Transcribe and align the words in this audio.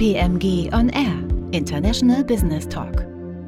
KPMG 0.00 0.72
On 0.72 0.88
Air, 0.88 1.28
International 1.52 2.24
Business 2.24 2.66
Talk. 2.66 3.02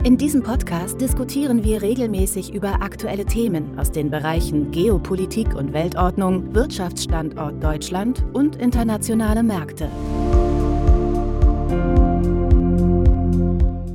In 0.05 0.19
diesem 0.19 0.43
Podcast 0.43 1.01
diskutieren 1.01 1.65
wir 1.65 1.81
regelmäßig 1.81 2.53
über 2.53 2.83
aktuelle 2.83 3.25
Themen 3.25 3.79
aus 3.79 3.91
den 3.91 4.11
Bereichen 4.11 4.71
Geopolitik 4.71 5.55
und 5.55 5.73
Weltordnung, 5.73 6.55
Wirtschaftsstandort 6.55 7.65
Deutschland 7.65 8.23
und 8.35 8.57
internationale 8.57 9.43
Märkte. 9.43 9.89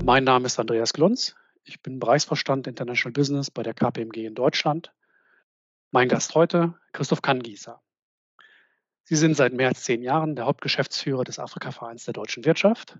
Mein 0.03 0.23
Name 0.23 0.47
ist 0.47 0.59
Andreas 0.59 0.93
Glunz. 0.93 1.35
Ich 1.63 1.83
bin 1.83 1.99
Bereichsvorstand 1.99 2.65
International 2.65 3.13
Business 3.13 3.51
bei 3.51 3.61
der 3.61 3.75
KPMG 3.75 4.25
in 4.25 4.33
Deutschland. 4.33 4.91
Mein 5.91 6.09
Gast 6.09 6.33
heute, 6.33 6.73
Christoph 6.91 7.21
Kangieser. 7.21 7.83
Sie 9.09 9.15
sind 9.15 9.37
seit 9.37 9.53
mehr 9.53 9.69
als 9.69 9.85
zehn 9.85 10.03
Jahren 10.03 10.35
der 10.35 10.47
Hauptgeschäftsführer 10.47 11.23
des 11.23 11.39
Afrika-Vereins 11.39 12.03
der 12.03 12.13
deutschen 12.13 12.43
Wirtschaft 12.43 12.99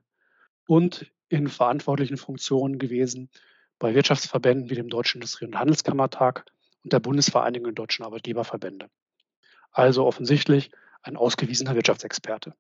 und 0.65 1.11
in 1.27 1.49
verantwortlichen 1.49 2.15
Funktionen 2.15 2.79
gewesen 2.79 3.29
bei 3.77 3.93
Wirtschaftsverbänden 3.93 4.69
wie 4.69 4.75
dem 4.75 4.87
Deutschen 4.87 5.17
Industrie- 5.17 5.47
und 5.47 5.59
Handelskammertag 5.59 6.45
und 6.85 6.93
der 6.93 7.01
Bundesvereinigung 7.01 7.75
deutschen 7.75 8.05
Arbeitgeberverbände. 8.05 8.89
Also 9.73 10.05
offensichtlich 10.05 10.71
ein 11.01 11.17
ausgewiesener 11.17 11.75
Wirtschaftsexperte. 11.75 12.55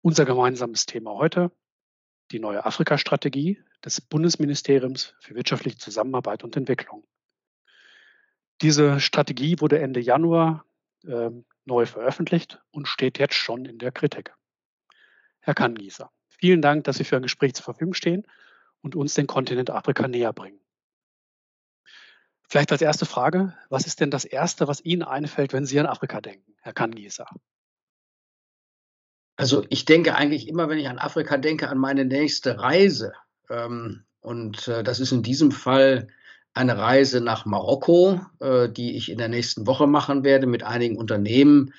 Unser 0.00 0.24
gemeinsames 0.24 0.86
Thema 0.86 1.14
heute, 1.14 1.50
die 2.30 2.38
neue 2.38 2.64
Afrika-Strategie 2.64 3.60
des 3.84 4.00
Bundesministeriums 4.00 5.16
für 5.18 5.34
wirtschaftliche 5.34 5.78
Zusammenarbeit 5.78 6.44
und 6.44 6.56
Entwicklung. 6.56 7.02
Diese 8.60 9.00
Strategie 9.00 9.58
wurde 9.58 9.80
Ende 9.80 9.98
Januar 9.98 10.64
äh, 11.04 11.30
neu 11.64 11.86
veröffentlicht 11.86 12.60
und 12.70 12.88
steht 12.88 13.18
jetzt 13.18 13.34
schon 13.34 13.64
in 13.64 13.78
der 13.78 13.92
Kritik. 13.92 14.34
Herr 15.40 15.54
Kangieser, 15.54 16.10
vielen 16.28 16.62
Dank, 16.62 16.84
dass 16.84 16.96
Sie 16.96 17.04
für 17.04 17.16
ein 17.16 17.22
Gespräch 17.22 17.54
zur 17.54 17.64
Verfügung 17.64 17.94
stehen 17.94 18.26
und 18.80 18.94
uns 18.94 19.14
den 19.14 19.26
Kontinent 19.26 19.70
Afrika 19.70 20.08
näher 20.08 20.32
bringen. 20.32 20.60
Vielleicht 22.48 22.72
als 22.72 22.82
erste 22.82 23.06
Frage, 23.06 23.56
was 23.70 23.86
ist 23.86 24.00
denn 24.00 24.10
das 24.10 24.24
Erste, 24.24 24.68
was 24.68 24.84
Ihnen 24.84 25.02
einfällt, 25.02 25.52
wenn 25.52 25.64
Sie 25.64 25.80
an 25.80 25.86
Afrika 25.86 26.20
denken, 26.20 26.54
Herr 26.60 26.74
Kangieser? 26.74 27.26
Also 29.36 29.64
ich 29.70 29.86
denke 29.86 30.14
eigentlich 30.14 30.48
immer, 30.48 30.68
wenn 30.68 30.78
ich 30.78 30.88
an 30.88 30.98
Afrika 30.98 31.38
denke, 31.38 31.68
an 31.68 31.78
meine 31.78 32.04
nächste 32.04 32.60
Reise. 32.60 33.14
Ähm, 33.48 34.04
und 34.20 34.68
äh, 34.68 34.82
das 34.82 35.00
ist 35.00 35.12
in 35.12 35.22
diesem 35.22 35.50
Fall 35.50 36.08
eine 36.54 36.78
Reise 36.78 37.20
nach 37.20 37.44
Marokko, 37.46 38.20
äh, 38.40 38.68
die 38.68 38.96
ich 38.96 39.10
in 39.10 39.18
der 39.18 39.28
nächsten 39.28 39.66
Woche 39.66 39.86
machen 39.86 40.24
werde 40.24 40.46
mit 40.46 40.62
einigen 40.62 40.96
Unternehmen, 40.96 41.72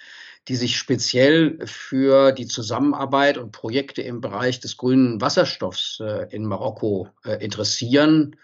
die 0.47 0.55
sich 0.55 0.77
speziell 0.77 1.59
für 1.65 2.31
die 2.31 2.47
Zusammenarbeit 2.47 3.37
und 3.37 3.51
Projekte 3.51 4.01
im 4.01 4.19
Bereich 4.19 4.59
des 4.59 4.77
grünen 4.77 5.21
Wasserstoffs 5.21 5.99
äh, 6.01 6.27
in 6.31 6.45
Marokko 6.45 7.09
äh, 7.23 7.43
interessieren. 7.43 8.35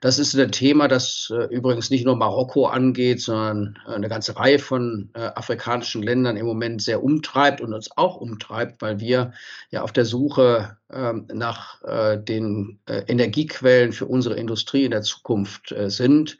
Das 0.00 0.18
ist 0.18 0.34
ein 0.34 0.52
Thema, 0.52 0.88
das 0.88 1.32
äh, 1.34 1.44
übrigens 1.54 1.90
nicht 1.90 2.04
nur 2.04 2.16
Marokko 2.16 2.66
angeht, 2.66 3.20
sondern 3.20 3.78
äh, 3.86 3.92
eine 3.92 4.08
ganze 4.08 4.36
Reihe 4.36 4.58
von 4.58 5.10
äh, 5.14 5.20
afrikanischen 5.20 6.02
Ländern 6.02 6.36
im 6.36 6.46
Moment 6.46 6.82
sehr 6.82 7.02
umtreibt 7.02 7.60
und 7.60 7.72
uns 7.72 7.90
auch 7.96 8.16
umtreibt, 8.16 8.82
weil 8.82 9.00
wir 9.00 9.32
ja 9.70 9.82
auf 9.82 9.92
der 9.92 10.04
Suche 10.04 10.76
ähm, 10.90 11.26
nach 11.32 11.82
äh, 11.82 12.18
den 12.18 12.80
äh, 12.86 13.02
Energiequellen 13.06 13.92
für 13.92 14.06
unsere 14.06 14.36
Industrie 14.36 14.84
in 14.84 14.90
der 14.90 15.02
Zukunft 15.02 15.72
äh, 15.72 15.90
sind. 15.90 16.38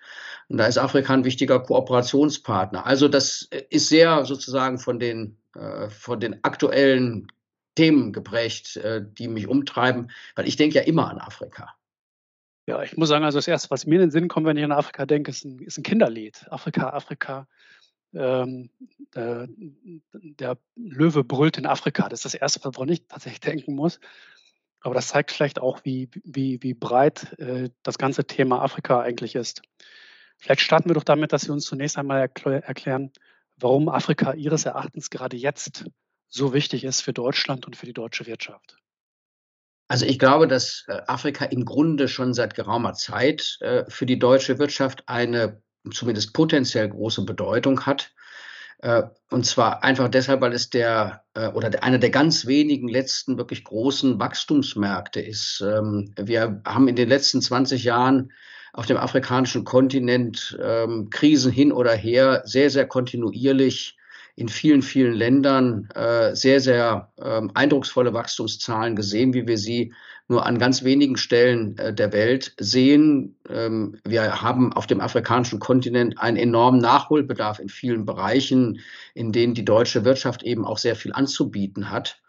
Und 0.48 0.58
da 0.58 0.66
ist 0.66 0.78
Afrika 0.78 1.14
ein 1.14 1.24
wichtiger 1.24 1.60
Kooperationspartner. 1.60 2.86
Also 2.86 3.08
das 3.08 3.48
ist 3.70 3.88
sehr 3.88 4.24
sozusagen 4.26 4.78
von 4.78 4.98
den, 4.98 5.38
von 5.88 6.20
den 6.20 6.44
aktuellen 6.44 7.28
Themen 7.76 8.12
geprägt, 8.12 8.78
die 9.18 9.28
mich 9.28 9.48
umtreiben, 9.48 10.10
weil 10.34 10.46
ich 10.46 10.56
denke 10.56 10.76
ja 10.76 10.82
immer 10.82 11.08
an 11.08 11.18
Afrika. 11.18 11.74
Ja, 12.66 12.82
ich 12.82 12.96
muss 12.96 13.10
sagen, 13.10 13.24
also 13.24 13.38
das 13.38 13.48
Erste, 13.48 13.70
was 13.70 13.86
mir 13.86 13.96
in 13.96 14.02
den 14.02 14.10
Sinn 14.10 14.28
kommt, 14.28 14.46
wenn 14.46 14.56
ich 14.56 14.64
an 14.64 14.72
Afrika 14.72 15.04
denke, 15.04 15.30
ist 15.30 15.44
ein, 15.44 15.58
ist 15.58 15.78
ein 15.78 15.82
Kinderlied. 15.82 16.46
Afrika, 16.50 16.90
Afrika. 16.90 17.46
Ähm, 18.14 18.70
der, 19.14 19.48
der, 20.12 20.58
Löwe 20.76 21.24
brüllt 21.24 21.58
in 21.58 21.66
Afrika. 21.66 22.08
Das 22.08 22.20
ist 22.20 22.34
das 22.34 22.40
Erste, 22.40 22.60
woran 22.64 22.88
ich 22.88 23.06
tatsächlich 23.06 23.40
denken 23.40 23.74
muss. 23.74 24.00
Aber 24.80 24.94
das 24.94 25.08
zeigt 25.08 25.32
vielleicht 25.32 25.60
auch, 25.60 25.80
wie, 25.84 26.08
wie, 26.24 26.62
wie 26.62 26.74
breit 26.74 27.38
äh, 27.38 27.70
das 27.82 27.98
ganze 27.98 28.26
Thema 28.26 28.62
Afrika 28.62 29.00
eigentlich 29.00 29.34
ist. 29.34 29.62
Vielleicht 30.38 30.60
starten 30.60 30.88
wir 30.88 30.94
doch 30.94 31.04
damit, 31.04 31.32
dass 31.32 31.42
Sie 31.42 31.52
uns 31.52 31.64
zunächst 31.64 31.98
einmal 31.98 32.20
erklär, 32.20 32.64
erklären, 32.64 33.10
warum 33.56 33.88
Afrika 33.88 34.34
Ihres 34.34 34.64
Erachtens 34.64 35.10
gerade 35.10 35.36
jetzt 35.36 35.86
so 36.28 36.52
wichtig 36.52 36.84
ist 36.84 37.00
für 37.00 37.12
Deutschland 37.12 37.66
und 37.66 37.76
für 37.76 37.86
die 37.86 37.92
deutsche 37.92 38.26
Wirtschaft. 38.26 38.76
Also 39.88 40.06
ich 40.06 40.18
glaube, 40.18 40.48
dass 40.48 40.84
äh, 40.88 41.00
Afrika 41.06 41.44
im 41.44 41.64
Grunde 41.64 42.08
schon 42.08 42.34
seit 42.34 42.54
geraumer 42.54 42.94
Zeit 42.94 43.58
äh, 43.60 43.84
für 43.88 44.06
die 44.06 44.18
deutsche 44.18 44.58
Wirtschaft 44.58 45.04
eine 45.06 45.62
zumindest 45.92 46.32
potenziell 46.32 46.88
große 46.88 47.24
Bedeutung 47.24 47.84
hat. 47.84 48.12
Äh, 48.78 49.02
und 49.30 49.44
zwar 49.44 49.84
einfach 49.84 50.08
deshalb, 50.08 50.40
weil 50.40 50.52
es 50.52 50.70
der 50.70 51.24
oder 51.54 51.82
einer 51.82 51.98
der 51.98 52.10
ganz 52.10 52.46
wenigen 52.46 52.88
letzten 52.88 53.36
wirklich 53.38 53.64
großen 53.64 54.20
Wachstumsmärkte 54.20 55.20
ist. 55.20 55.62
Ähm, 55.66 56.14
wir 56.16 56.62
haben 56.64 56.88
in 56.88 56.96
den 56.96 57.08
letzten 57.08 57.42
20 57.42 57.82
Jahren 57.82 58.30
auf 58.72 58.86
dem 58.86 58.96
afrikanischen 58.96 59.64
Kontinent 59.64 60.58
ähm, 60.62 61.08
Krisen 61.10 61.52
hin 61.52 61.72
oder 61.72 61.94
her 61.94 62.42
sehr, 62.44 62.70
sehr 62.70 62.86
kontinuierlich 62.86 63.96
in 64.36 64.48
vielen, 64.48 64.82
vielen 64.82 65.14
Ländern 65.14 65.88
äh, 65.94 66.34
sehr, 66.34 66.60
sehr 66.60 67.12
ähm, 67.22 67.50
eindrucksvolle 67.54 68.12
Wachstumszahlen 68.12 68.96
gesehen, 68.96 69.32
wie 69.32 69.46
wir 69.46 69.58
sie 69.58 69.92
nur 70.26 70.46
an 70.46 70.58
ganz 70.58 70.82
wenigen 70.82 71.16
Stellen 71.16 71.76
äh, 71.78 71.94
der 71.94 72.12
Welt 72.12 72.54
sehen. 72.58 73.36
Ähm, 73.48 74.00
wir 74.04 74.42
haben 74.42 74.72
auf 74.72 74.86
dem 74.86 75.00
afrikanischen 75.00 75.60
Kontinent 75.60 76.18
einen 76.18 76.36
enormen 76.36 76.80
Nachholbedarf 76.80 77.58
in 77.60 77.68
vielen 77.68 78.04
Bereichen, 78.04 78.80
in 79.14 79.32
denen 79.32 79.54
die 79.54 79.64
deutsche 79.64 80.04
Wirtschaft 80.04 80.42
eben 80.42 80.64
auch 80.64 80.78
sehr 80.78 80.96
viel 80.96 81.12
anzubieten 81.12 81.90
hat. 81.90 82.20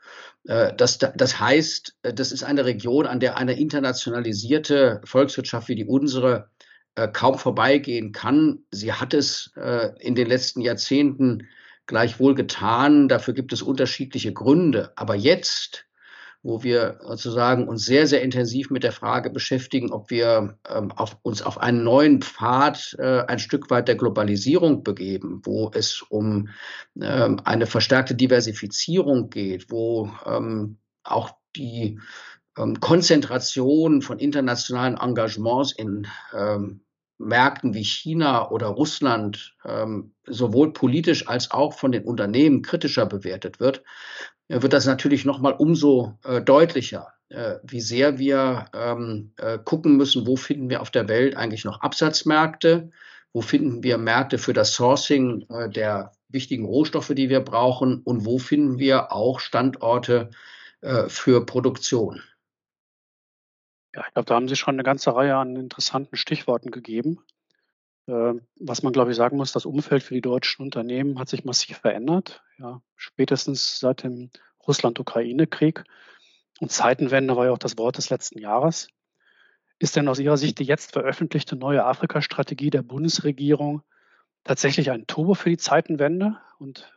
Äh, 0.47 0.73
das, 0.75 0.99
das 0.99 1.39
heißt, 1.39 1.95
äh, 2.03 2.13
das 2.13 2.31
ist 2.31 2.43
eine 2.43 2.65
Region, 2.65 3.07
an 3.07 3.19
der 3.19 3.37
eine 3.37 3.57
internationalisierte 3.59 5.01
Volkswirtschaft 5.05 5.67
wie 5.69 5.75
die 5.75 5.85
unsere 5.85 6.49
äh, 6.95 7.07
kaum 7.07 7.37
vorbeigehen 7.37 8.11
kann. 8.11 8.59
Sie 8.71 8.93
hat 8.93 9.13
es 9.13 9.51
in 9.99 10.15
den 10.15 10.27
letzten 10.27 10.61
Jahrzehnten 10.61 11.47
gleichwohl 11.87 12.35
getan. 12.35 13.07
Dafür 13.07 13.33
gibt 13.33 13.53
es 13.53 13.61
unterschiedliche 13.61 14.33
Gründe. 14.33 14.91
Aber 14.95 15.15
jetzt, 15.15 15.85
wo 16.43 16.63
wir 16.63 16.99
sozusagen 17.01 17.67
uns 17.67 17.85
sehr, 17.85 18.07
sehr 18.07 18.21
intensiv 18.21 18.69
mit 18.69 18.83
der 18.83 18.91
Frage 18.91 19.29
beschäftigen, 19.29 19.91
ob 19.91 20.09
wir 20.09 20.57
ähm, 20.69 20.91
auf, 20.91 21.17
uns 21.23 21.41
auf 21.41 21.57
einen 21.59 21.83
neuen 21.83 22.21
Pfad 22.21 22.95
äh, 22.99 23.21
ein 23.27 23.39
Stück 23.39 23.69
weit 23.69 23.87
der 23.87 23.95
Globalisierung 23.95 24.83
begeben, 24.83 25.41
wo 25.43 25.71
es 25.73 26.01
um 26.01 26.49
ähm, 27.01 27.41
eine 27.43 27.65
verstärkte 27.65 28.15
Diversifizierung 28.15 29.29
geht, 29.29 29.71
wo 29.71 30.11
ähm, 30.25 30.77
auch 31.03 31.31
die 31.55 31.99
ähm, 32.57 32.79
Konzentration 32.79 34.01
von 34.01 34.19
internationalen 34.19 34.97
Engagements 34.97 35.71
in 35.71 36.07
ähm, 36.33 36.81
Märkten 37.17 37.73
wie 37.73 37.83
China 37.83 38.49
oder 38.51 38.67
Russland 38.67 39.55
ähm, 39.65 40.13
sowohl 40.25 40.73
politisch 40.73 41.27
als 41.27 41.51
auch 41.51 41.73
von 41.73 41.91
den 41.91 42.03
Unternehmen 42.03 42.61
kritischer 42.61 43.05
bewertet 43.05 43.59
wird, 43.59 43.83
äh, 44.47 44.61
wird 44.61 44.73
das 44.73 44.85
natürlich 44.85 45.25
noch 45.25 45.39
mal 45.39 45.53
umso 45.53 46.17
äh, 46.23 46.41
deutlicher, 46.41 47.13
äh, 47.29 47.55
wie 47.63 47.81
sehr 47.81 48.19
wir 48.19 48.65
ähm, 48.73 49.33
äh, 49.37 49.57
gucken 49.63 49.95
müssen, 49.97 50.27
wo 50.27 50.35
finden 50.35 50.69
wir 50.69 50.81
auf 50.81 50.91
der 50.91 51.07
Welt 51.07 51.37
eigentlich 51.37 51.65
noch 51.65 51.81
Absatzmärkte, 51.81 52.91
wo 53.33 53.41
finden 53.41 53.83
wir 53.83 53.97
Märkte 53.97 54.37
für 54.37 54.53
das 54.53 54.73
Sourcing 54.73 55.45
äh, 55.49 55.69
der 55.69 56.11
wichtigen 56.29 56.65
Rohstoffe, 56.65 57.13
die 57.15 57.29
wir 57.29 57.39
brauchen 57.39 58.01
und 58.03 58.25
wo 58.25 58.39
finden 58.39 58.77
wir 58.77 59.11
auch 59.11 59.39
Standorte 59.39 60.31
äh, 60.81 61.07
für 61.07 61.45
Produktion. 61.45 62.21
Ja, 63.95 64.03
ich 64.05 64.13
glaube, 64.13 64.25
da 64.25 64.35
haben 64.35 64.49
Sie 64.49 64.57
schon 64.57 64.75
eine 64.75 64.83
ganze 64.83 65.15
Reihe 65.15 65.37
an 65.37 65.55
interessanten 65.55 66.17
Stichworten 66.17 66.69
gegeben. 66.69 67.19
Ähm, 68.07 68.41
was 68.59 68.83
man, 68.83 68.91
glaube 68.91 69.11
ich, 69.11 69.17
sagen 69.17 69.37
muss, 69.37 69.53
das 69.53 69.65
Umfeld 69.65 70.03
für 70.03 70.13
die 70.13 70.21
deutschen 70.21 70.63
Unternehmen 70.63 71.17
hat 71.17 71.29
sich 71.29 71.45
massiv 71.45 71.77
verändert. 71.77 72.43
Ja, 72.57 72.81
spätestens 72.95 73.79
seit 73.79 74.03
dem 74.03 74.31
Russland-Ukraine-Krieg. 74.67 75.83
Und 76.59 76.71
Zeitenwende 76.71 77.35
war 77.35 77.45
ja 77.45 77.51
auch 77.51 77.57
das 77.57 77.77
Wort 77.77 77.97
des 77.97 78.09
letzten 78.09 78.39
Jahres. 78.39 78.89
Ist 79.79 79.95
denn 79.95 80.07
aus 80.07 80.19
Ihrer 80.19 80.37
Sicht 80.37 80.59
die 80.59 80.63
jetzt 80.63 80.91
veröffentlichte 80.91 81.55
neue 81.55 81.85
Afrika-Strategie 81.85 82.69
der 82.69 82.81
Bundesregierung 82.81 83.81
tatsächlich 84.43 84.91
ein 84.91 85.07
Turbo 85.07 85.33
für 85.35 85.49
die 85.49 85.57
Zeitenwende? 85.57 86.37
Und 86.59 86.91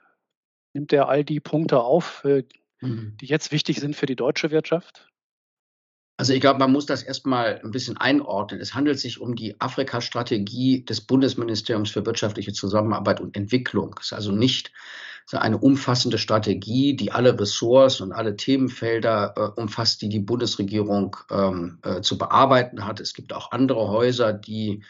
nimmt 0.74 0.92
er 0.92 1.08
all 1.08 1.24
die 1.24 1.40
Punkte 1.40 1.80
auf, 1.80 2.24
mhm. 2.80 3.16
die 3.20 3.26
jetzt 3.26 3.52
wichtig 3.52 3.78
sind 3.78 3.94
für 3.94 4.06
die 4.06 4.16
deutsche 4.16 4.50
Wirtschaft? 4.50 5.08
Also 6.20 6.32
ich 6.32 6.40
glaube, 6.40 6.58
man 6.58 6.72
muss 6.72 6.84
das 6.84 7.04
erstmal 7.04 7.60
ein 7.62 7.70
bisschen 7.70 7.96
einordnen. 7.96 8.60
Es 8.60 8.74
handelt 8.74 8.98
sich 8.98 9.20
um 9.20 9.36
die 9.36 9.60
Afrika-Strategie 9.60 10.84
des 10.84 11.00
Bundesministeriums 11.00 11.90
für 11.90 12.04
wirtschaftliche 12.04 12.52
Zusammenarbeit 12.52 13.20
und 13.20 13.36
Entwicklung. 13.36 13.94
Es 14.00 14.06
ist 14.06 14.12
also 14.14 14.32
nicht 14.32 14.72
eine 15.30 15.58
umfassende 15.58 16.18
Strategie, 16.18 16.96
die 16.96 17.12
alle 17.12 17.38
Ressorts 17.38 18.00
und 18.00 18.12
alle 18.12 18.34
Themenfelder 18.34 19.34
äh, 19.36 19.60
umfasst, 19.60 20.02
die 20.02 20.08
die 20.08 20.18
Bundesregierung 20.18 21.16
ähm, 21.30 21.78
äh, 21.84 22.00
zu 22.00 22.18
bearbeiten 22.18 22.84
hat. 22.84 22.98
Es 22.98 23.14
gibt 23.14 23.32
auch 23.32 23.52
andere 23.52 23.88
Häuser, 23.88 24.32
die 24.32 24.82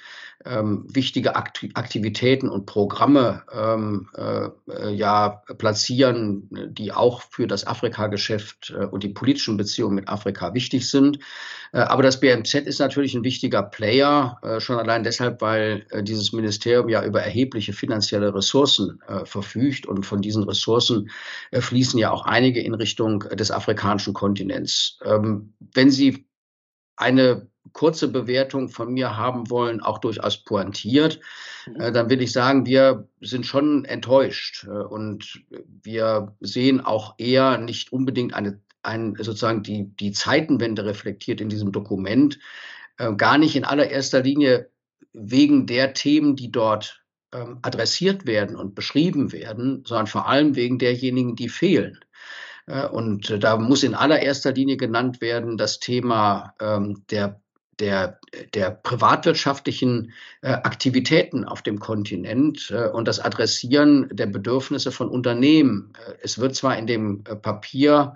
ähm, 0.45 0.87
wichtige 0.89 1.35
Aktivitäten 1.35 2.49
und 2.49 2.67
Programme 2.67 3.43
ähm, 3.53 4.09
äh, 4.17 4.49
äh, 4.71 4.95
ja 4.95 5.43
platzieren, 5.59 6.49
die 6.71 6.93
auch 6.93 7.23
für 7.23 7.47
das 7.47 7.67
Afrika-Geschäft 7.67 8.75
äh, 8.77 8.87
und 8.87 9.03
die 9.03 9.09
politischen 9.09 9.57
Beziehungen 9.57 9.97
mit 9.97 10.09
Afrika 10.09 10.55
wichtig 10.55 10.89
sind. 10.89 11.19
Äh, 11.73 11.79
aber 11.79 12.03
das 12.03 12.21
BMZ 12.21 12.55
ist 12.55 12.79
natürlich 12.79 13.15
ein 13.15 13.25
wichtiger 13.25 13.63
Player, 13.63 14.39
äh, 14.43 14.61
schon 14.61 14.79
allein 14.79 15.03
deshalb, 15.03 15.41
weil 15.41 15.87
äh, 15.91 16.03
dieses 16.03 16.33
Ministerium 16.33 16.89
ja 16.89 17.05
über 17.05 17.21
erhebliche 17.21 17.73
finanzielle 17.73 18.35
Ressourcen 18.35 19.01
verfügt 19.25 19.87
und 19.87 20.05
von 20.05 20.21
diesen 20.21 20.45
Ressourcen 20.45 21.11
fließen 21.53 21.99
ja 21.99 22.11
auch 22.11 22.25
einige 22.25 22.61
in 22.61 22.75
Richtung 22.75 23.21
des 23.21 23.51
afrikanischen 23.51 24.15
Kontinents. 24.15 24.99
Ähm, 25.05 25.55
wenn 25.75 25.91
Sie 25.91 26.27
eine 26.97 27.49
kurze 27.73 28.09
Bewertung 28.09 28.69
von 28.69 28.93
mir 28.93 29.17
haben 29.17 29.51
wollen, 29.51 29.81
auch 29.81 29.99
durchaus 29.99 30.45
pointiert, 30.45 31.21
mhm. 31.67 31.81
äh, 31.81 31.93
dann 31.93 32.11
will 32.11 32.23
ich 32.23 32.33
sagen, 32.33 32.67
wir 32.67 33.09
sind 33.21 33.47
schon 33.47 33.85
enttäuscht 33.85 34.67
äh, 34.67 34.71
und 34.71 35.43
wir 35.83 36.35
sehen 36.41 36.81
auch 36.81 37.15
eher 37.19 37.59
nicht 37.59 37.93
unbedingt 37.93 38.35
eine, 38.35 38.61
ein, 38.83 39.15
sozusagen 39.17 39.63
die, 39.63 39.85
die 39.97 40.13
Zeitenwende 40.13 40.85
reflektiert 40.85 41.41
in 41.41 41.49
diesem 41.49 41.73
Dokument, 41.73 42.39
äh, 42.99 43.13
gar 43.15 43.39
nicht 43.39 43.57
in 43.57 43.65
allererster 43.65 44.23
Linie 44.23 44.71
wegen 45.13 45.67
der 45.67 45.95
Themen, 45.95 46.37
die 46.37 46.53
dort 46.53 47.03
ähm, 47.33 47.59
adressiert 47.63 48.27
werden 48.27 48.57
und 48.57 48.75
beschrieben 48.75 49.33
werden, 49.33 49.85
sondern 49.87 50.07
vor 50.07 50.29
allem 50.29 50.55
wegen 50.57 50.79
derjenigen, 50.79 51.37
die 51.37 51.49
fehlen. 51.49 52.01
Und 52.93 53.43
da 53.43 53.57
muss 53.57 53.83
in 53.83 53.95
allererster 53.95 54.53
Linie 54.53 54.77
genannt 54.77 55.23
werden 55.23 55.57
das 55.57 55.79
Thema 55.79 56.53
ähm, 56.61 57.03
der 57.11 57.41
der, 57.81 58.19
der 58.55 58.71
privatwirtschaftlichen 58.71 60.13
äh, 60.43 60.49
Aktivitäten 60.53 61.45
auf 61.45 61.63
dem 61.63 61.79
Kontinent 61.79 62.71
äh, 62.71 62.89
und 62.89 63.07
das 63.07 63.21
Adressieren 63.21 64.09
der 64.13 64.27
Bedürfnisse 64.27 64.93
von 64.93 65.09
Unternehmen. 65.09 65.93
Äh, 66.07 66.15
es 66.23 66.39
wird 66.39 66.55
zwar 66.55 66.77
in 66.77 66.87
dem 66.87 67.25
äh, 67.29 67.37
Papier 67.37 68.15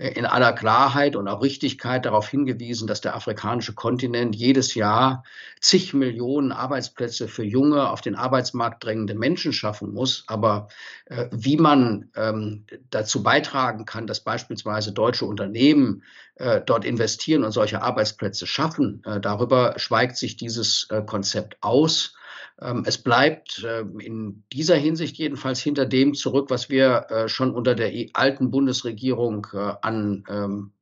in 0.00 0.24
aller 0.24 0.54
Klarheit 0.54 1.14
und 1.14 1.28
auch 1.28 1.42
Richtigkeit 1.42 2.06
darauf 2.06 2.26
hingewiesen, 2.26 2.86
dass 2.86 3.02
der 3.02 3.14
afrikanische 3.14 3.74
Kontinent 3.74 4.34
jedes 4.34 4.74
Jahr 4.74 5.24
zig 5.60 5.92
Millionen 5.92 6.52
Arbeitsplätze 6.52 7.28
für 7.28 7.44
junge, 7.44 7.90
auf 7.90 8.00
den 8.00 8.14
Arbeitsmarkt 8.14 8.82
drängende 8.82 9.14
Menschen 9.14 9.52
schaffen 9.52 9.92
muss. 9.92 10.24
Aber 10.26 10.68
äh, 11.04 11.26
wie 11.32 11.58
man 11.58 12.08
ähm, 12.16 12.64
dazu 12.88 13.22
beitragen 13.22 13.84
kann, 13.84 14.06
dass 14.06 14.20
beispielsweise 14.20 14.92
deutsche 14.92 15.26
Unternehmen 15.26 16.02
äh, 16.36 16.62
dort 16.64 16.86
investieren 16.86 17.44
und 17.44 17.52
solche 17.52 17.82
Arbeitsplätze 17.82 18.46
schaffen, 18.46 19.02
äh, 19.04 19.20
darüber 19.20 19.74
schweigt 19.76 20.16
sich 20.16 20.38
dieses 20.38 20.86
äh, 20.88 21.02
Konzept 21.02 21.58
aus. 21.60 22.14
Ähm, 22.62 22.84
es 22.86 22.98
bleibt 22.98 23.64
ähm, 23.66 24.00
in 24.00 24.44
dieser 24.52 24.76
Hinsicht 24.76 25.16
jedenfalls 25.16 25.60
hinter 25.60 25.86
dem 25.86 26.14
zurück, 26.14 26.50
was 26.50 26.68
wir 26.68 27.06
äh, 27.08 27.28
schon 27.28 27.54
unter 27.54 27.74
der 27.74 27.92
alten 28.14 28.50
Bundesregierung 28.50 29.46
äh, 29.52 29.72
an 29.82 30.24
ähm, 30.28 30.72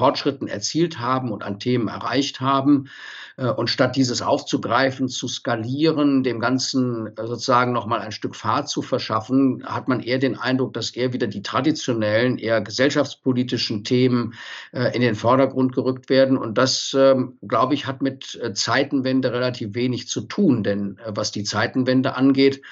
Fortschritten 0.00 0.48
erzielt 0.48 0.98
haben 0.98 1.30
und 1.30 1.42
an 1.42 1.58
Themen 1.58 1.88
erreicht 1.88 2.40
haben. 2.40 2.88
Äh, 3.36 3.48
und 3.48 3.68
statt 3.68 3.96
dieses 3.96 4.22
aufzugreifen, 4.22 5.08
zu 5.08 5.28
skalieren, 5.28 6.22
dem 6.22 6.40
Ganzen 6.40 7.08
äh, 7.18 7.26
sozusagen 7.26 7.72
nochmal 7.72 8.00
ein 8.00 8.10
Stück 8.10 8.34
Fahrt 8.34 8.70
zu 8.70 8.80
verschaffen, 8.80 9.62
hat 9.66 9.88
man 9.88 10.00
eher 10.00 10.18
den 10.18 10.38
Eindruck, 10.38 10.72
dass 10.72 10.90
eher 10.90 11.12
wieder 11.12 11.26
die 11.26 11.42
traditionellen, 11.42 12.38
eher 12.38 12.62
gesellschaftspolitischen 12.62 13.84
Themen 13.84 14.32
äh, 14.72 14.94
in 14.94 15.02
den 15.02 15.16
Vordergrund 15.16 15.74
gerückt 15.74 16.08
werden. 16.08 16.38
Und 16.38 16.56
das, 16.56 16.96
ähm, 16.98 17.36
glaube 17.46 17.74
ich, 17.74 17.86
hat 17.86 18.00
mit 18.00 18.40
Zeitenwende 18.54 19.34
relativ 19.34 19.74
wenig 19.74 20.08
zu 20.08 20.22
tun. 20.22 20.62
Denn 20.62 20.98
was 21.06 21.30
die 21.30 21.44
Zeitenwende 21.44 22.16
angeht, 22.16 22.62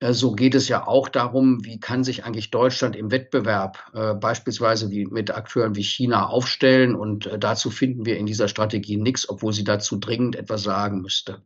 so 0.00 0.32
geht 0.32 0.54
es 0.54 0.68
ja 0.68 0.86
auch 0.86 1.08
darum, 1.08 1.64
wie 1.64 1.78
kann 1.78 2.04
sich 2.04 2.24
eigentlich 2.24 2.50
Deutschland 2.50 2.96
im 2.96 3.10
Wettbewerb 3.10 3.90
äh, 3.92 4.14
beispielsweise 4.14 4.90
wie 4.90 5.04
mit 5.06 5.30
Akteuren 5.30 5.76
wie 5.76 5.82
China 5.82 6.26
aufstellen. 6.26 6.94
Und 6.94 7.26
äh, 7.26 7.38
dazu 7.38 7.70
finden 7.70 8.06
wir 8.06 8.16
in 8.16 8.26
dieser 8.26 8.48
Strategie 8.48 8.96
nichts, 8.96 9.28
obwohl 9.28 9.52
sie 9.52 9.64
dazu 9.64 9.98
dringend 9.98 10.36
etwas 10.36 10.62
sagen 10.62 11.02
müsste. 11.02 11.42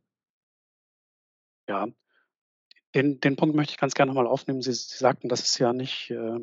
Ja, 1.68 1.88
den, 2.94 3.18
den 3.18 3.36
Punkt 3.36 3.56
möchte 3.56 3.72
ich 3.72 3.78
ganz 3.78 3.94
gerne 3.94 4.10
nochmal 4.10 4.28
aufnehmen. 4.28 4.62
Sie, 4.62 4.72
Sie, 4.72 4.96
sagten, 4.98 5.28
das 5.28 5.42
ist 5.42 5.58
ja 5.58 5.72
nicht, 5.72 6.10
äh, 6.10 6.38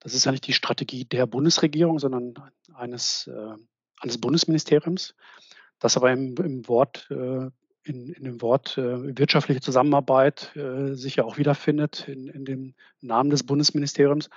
das 0.00 0.14
ist 0.14 0.24
ja 0.24 0.32
nicht 0.32 0.46
die 0.46 0.52
Strategie 0.52 1.04
der 1.04 1.26
Bundesregierung, 1.26 2.00
sondern 2.00 2.34
eines, 2.74 3.28
äh, 3.28 3.54
eines 4.00 4.20
Bundesministeriums, 4.20 5.14
das 5.78 5.96
aber 5.96 6.10
im, 6.10 6.34
im 6.36 6.66
Wort 6.66 7.08
äh, 7.10 7.48
in, 7.84 8.08
in 8.08 8.24
dem 8.24 8.42
Wort 8.42 8.78
äh, 8.78 9.16
wirtschaftliche 9.16 9.60
Zusammenarbeit 9.60 10.54
äh, 10.56 10.94
sich 10.94 11.16
ja 11.16 11.24
auch 11.24 11.36
wiederfindet 11.36 12.08
in, 12.08 12.28
in 12.28 12.44
dem 12.44 12.74
Namen 13.00 13.30
des 13.30 13.44
Bundesministeriums. 13.44 14.30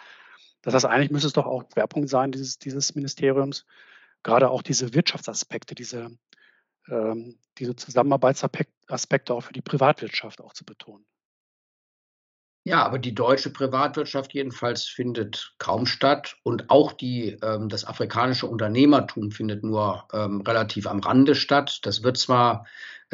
Das 0.61 0.73
heißt, 0.73 0.85
eigentlich 0.85 1.11
müsste 1.11 1.27
es 1.27 1.33
doch 1.33 1.45
auch 1.45 1.63
Schwerpunkt 1.71 2.09
sein 2.09 2.31
dieses, 2.31 2.59
dieses 2.59 2.95
Ministeriums, 2.95 3.65
gerade 4.23 4.49
auch 4.49 4.61
diese 4.61 4.93
Wirtschaftsaspekte, 4.93 5.75
diese, 5.75 6.11
ähm, 6.89 7.39
diese 7.57 7.75
Zusammenarbeitsaspekte 7.75 9.33
auch 9.33 9.41
für 9.41 9.53
die 9.53 9.61
Privatwirtschaft 9.61 10.41
auch 10.41 10.53
zu 10.53 10.65
betonen. 10.65 11.05
Ja, 12.67 12.83
aber 12.83 12.99
die 12.99 13.15
deutsche 13.15 13.49
Privatwirtschaft 13.49 14.33
jedenfalls 14.33 14.83
findet 14.83 15.53
kaum 15.57 15.85
statt 15.85 16.35
und 16.43 16.69
auch 16.69 16.91
die, 16.91 17.37
ähm, 17.41 17.69
das 17.69 17.85
afrikanische 17.85 18.45
Unternehmertum 18.45 19.31
findet 19.31 19.63
nur 19.63 20.05
ähm, 20.11 20.41
relativ 20.41 20.85
am 20.85 20.99
Rande 20.99 21.33
statt. 21.33 21.79
Das 21.83 22.03
wird 22.03 22.17
zwar 22.17 22.65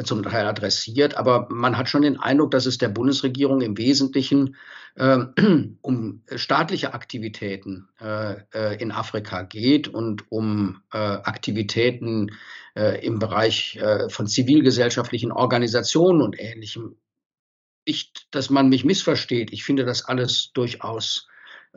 zum 0.02 0.24
Teil 0.24 0.46
adressiert, 0.46 1.16
aber 1.16 1.46
man 1.50 1.78
hat 1.78 1.88
schon 1.88 2.02
den 2.02 2.18
Eindruck, 2.18 2.50
dass 2.50 2.66
es 2.66 2.78
der 2.78 2.88
Bundesregierung 2.88 3.60
im 3.60 3.78
Wesentlichen 3.78 4.56
äh, 4.96 5.18
um 5.82 6.24
staatliche 6.34 6.92
Aktivitäten 6.92 7.88
äh, 8.00 8.34
äh, 8.52 8.82
in 8.82 8.90
Afrika 8.90 9.42
geht 9.42 9.86
und 9.86 10.32
um 10.32 10.82
äh, 10.92 10.98
Aktivitäten 10.98 12.32
äh, 12.74 13.06
im 13.06 13.20
Bereich 13.20 13.76
äh, 13.76 14.08
von 14.08 14.26
zivilgesellschaftlichen 14.26 15.30
Organisationen 15.30 16.22
und 16.22 16.40
Ähnlichem 16.40 16.96
nicht, 17.86 18.26
dass 18.30 18.50
man 18.50 18.68
mich 18.68 18.84
missversteht. 18.84 19.52
Ich 19.52 19.64
finde 19.64 19.84
das 19.84 20.04
alles 20.04 20.50
durchaus 20.52 21.28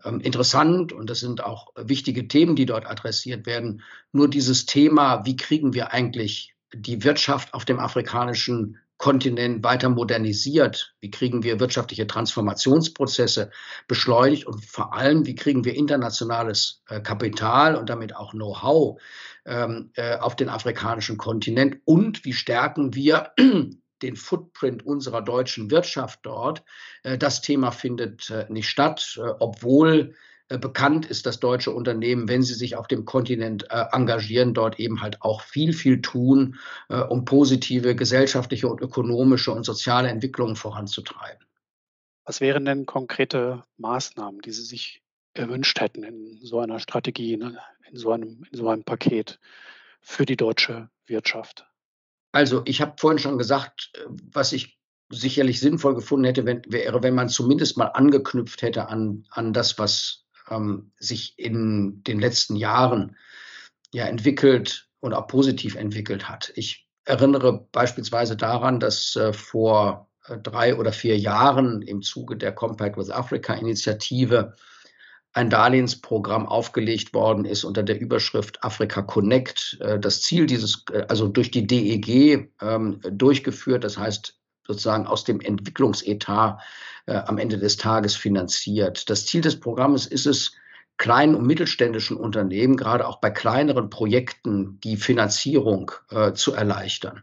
ähm, 0.04 0.20
interessant 0.20 0.94
und 0.94 1.10
das 1.10 1.20
sind 1.20 1.44
auch 1.44 1.70
wichtige 1.76 2.28
Themen, 2.28 2.56
die 2.56 2.66
dort 2.66 2.86
adressiert 2.86 3.46
werden. 3.46 3.82
Nur 4.12 4.30
dieses 4.30 4.66
Thema, 4.66 5.26
wie 5.26 5.36
kriegen 5.36 5.74
wir 5.74 5.92
eigentlich 5.92 6.54
die 6.74 7.04
Wirtschaft 7.04 7.54
auf 7.54 7.66
dem 7.66 7.80
afrikanischen 7.80 8.78
Kontinent 8.98 9.64
weiter 9.64 9.90
modernisiert? 9.90 10.96
Wie 11.00 11.12
kriegen 11.12 11.44
wir 11.44 11.60
wirtschaftliche 11.60 12.08
Transformationsprozesse 12.08 13.52
beschleunigt? 13.88 14.48
Und 14.48 14.66
vor 14.66 14.94
allem, 14.94 15.26
wie 15.26 15.36
kriegen 15.36 15.66
wir 15.66 15.76
internationales 15.76 16.82
äh, 16.90 17.00
Kapital 17.00 17.76
und 17.76 17.90
damit 17.90 18.16
auch 18.16 18.32
Know-how 18.32 19.00
ähm, 19.46 19.92
äh, 19.96 20.18
auf 20.18 20.36
den 20.36 20.50
afrikanischen 20.50 21.18
Kontinent? 21.18 21.78
Und 21.86 22.26
wie 22.26 22.34
stärken 22.34 22.96
wir 22.96 23.32
den 24.02 24.16
Footprint 24.16 24.86
unserer 24.86 25.22
deutschen 25.22 25.72
Wirtschaft 25.72 26.20
dort. 26.24 26.64
Äh, 27.04 27.18
das 27.18 27.42
Thema 27.42 27.72
findet 27.72 28.30
äh, 28.30 28.46
nicht 28.50 28.70
statt, 28.70 29.20
äh, 29.22 29.30
obwohl 29.40 30.16
bekannt 30.50 31.06
ist, 31.06 31.26
dass 31.26 31.42
deutsche 31.42 31.72
Unternehmen, 31.72 32.30
wenn 32.30 32.42
sie 32.42 32.54
sich 32.54 32.78
auf 32.78 32.88
dem 32.88 33.04
Kontinent 33.04 33.68
engagieren, 33.70 34.54
dort 34.54 34.80
eben 34.80 35.02
halt 35.02 35.22
auch 35.22 35.42
viel, 35.42 35.74
viel 35.74 36.02
tun, 36.02 36.58
um 37.10 37.26
positive 37.26 37.98
gesellschaftliche 37.98 38.70
und 38.70 38.80
ökonomische 38.80 39.52
und 39.52 39.66
soziale 39.66 40.08
Entwicklungen 40.08 40.56
voranzutreiben. 40.56 41.46
Was 42.24 42.40
wären 42.40 42.64
denn 42.64 42.86
konkrete 42.86 43.66
Maßnahmen, 43.76 44.40
die 44.40 44.52
Sie 44.52 44.64
sich 44.64 45.02
erwünscht 45.34 45.82
hätten 45.82 46.04
in 46.04 46.40
so 46.42 46.60
einer 46.60 46.80
Strategie, 46.80 47.36
ne, 47.36 47.60
in 47.92 47.98
so 47.98 48.14
einem, 48.14 48.46
in 48.50 48.58
so 48.58 48.70
einem 48.70 48.86
Paket 48.86 49.40
für 50.00 50.26
die 50.26 50.38
deutsche 50.38 50.90
Wirtschaft? 51.08 51.68
Also 52.32 52.62
ich 52.66 52.82
habe 52.82 52.96
vorhin 53.00 53.20
schon 53.20 53.38
gesagt, 53.38 53.92
äh, 53.96 54.06
was 54.32 54.54
ich 54.54 54.78
sicherlich 55.10 55.60
sinnvoll 55.60 55.96
gefunden 55.96 56.26
hätte, 56.26 56.46
wenn, 56.46 56.62
wäre, 56.68 57.02
wenn 57.02 57.16
man 57.16 57.30
zumindest 57.30 57.78
mal 57.78 57.86
angeknüpft 57.86 58.62
hätte 58.62 58.90
an, 58.90 59.26
an 59.30 59.54
das, 59.54 59.80
was 59.80 60.26
ähm, 60.50 60.92
sich 61.00 61.38
in 61.38 62.04
den 62.04 62.20
letzten 62.20 62.56
Jahren 62.56 63.16
ja 63.94 64.06
entwickelt 64.06 64.90
und 65.00 65.14
auch 65.14 65.28
positiv 65.28 65.76
entwickelt 65.76 66.28
hat. 66.28 66.52
Ich 66.56 66.88
erinnere 67.06 67.68
beispielsweise 67.72 68.36
daran, 68.36 68.80
dass 68.80 69.16
äh, 69.16 69.32
vor 69.32 70.10
äh, 70.26 70.38
drei 70.38 70.76
oder 70.76 70.92
vier 70.92 71.18
Jahren 71.18 71.82
im 71.82 72.02
Zuge 72.02 72.36
der 72.36 72.52
Compact 72.52 72.98
with 72.98 73.10
Africa 73.10 73.54
Initiative 73.54 74.56
ein 75.34 75.50
Darlehensprogramm 75.50 76.48
aufgelegt 76.48 77.14
worden 77.14 77.46
ist 77.46 77.64
unter 77.64 77.84
der 77.84 78.00
Überschrift 78.00 78.64
Afrika 78.64 79.02
Connect. 79.02 79.78
Äh, 79.82 80.00
das 80.00 80.22
Ziel 80.22 80.48
dieses, 80.48 80.84
äh, 80.92 81.06
also 81.08 81.28
durch 81.28 81.52
die 81.52 81.68
DEG 81.68 82.50
ähm, 82.62 83.00
durchgeführt, 83.04 83.84
das 83.84 83.98
heißt 83.98 84.40
sozusagen 84.66 85.06
aus 85.08 85.24
dem 85.24 85.40
Entwicklungsetat 85.40 86.60
äh, 87.06 87.14
am 87.14 87.38
Ende 87.38 87.58
des 87.58 87.78
Tages 87.78 88.16
finanziert. 88.16 89.10
Das 89.10 89.26
Ziel 89.26 89.42
des 89.42 89.60
Programmes 89.60 90.08
ist 90.08 90.26
es, 90.26 90.54
kleinen 91.00 91.36
und 91.36 91.46
mittelständischen 91.46 92.18
Unternehmen, 92.18 92.76
gerade 92.76 93.08
auch 93.08 93.20
bei 93.20 93.30
kleineren 93.30 93.92
Projekten, 93.92 94.80
die 94.80 94.98
Finanzierung 94.98 95.92
zu 96.34 96.54
erleichtern. 96.54 97.22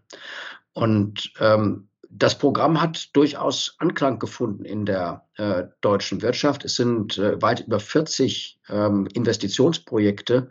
Und 0.75 1.33
ähm, 1.41 1.89
das 2.17 2.39
Programm 2.39 2.81
hat 2.81 3.15
durchaus 3.17 3.75
Anklang 3.79 4.21
gefunden 4.21 4.65
in 4.65 4.87
der 4.87 5.25
äh, 5.37 5.65
deutschen 5.81 6.23
Wirtschaft. 6.23 6.65
Es 6.65 6.77
sind 6.77 7.19
äh, 7.19 7.43
weit 7.43 7.67
über 7.67 7.81
40 7.81 8.61
ähm, 8.69 9.09
Investitionsprojekte 9.13 10.49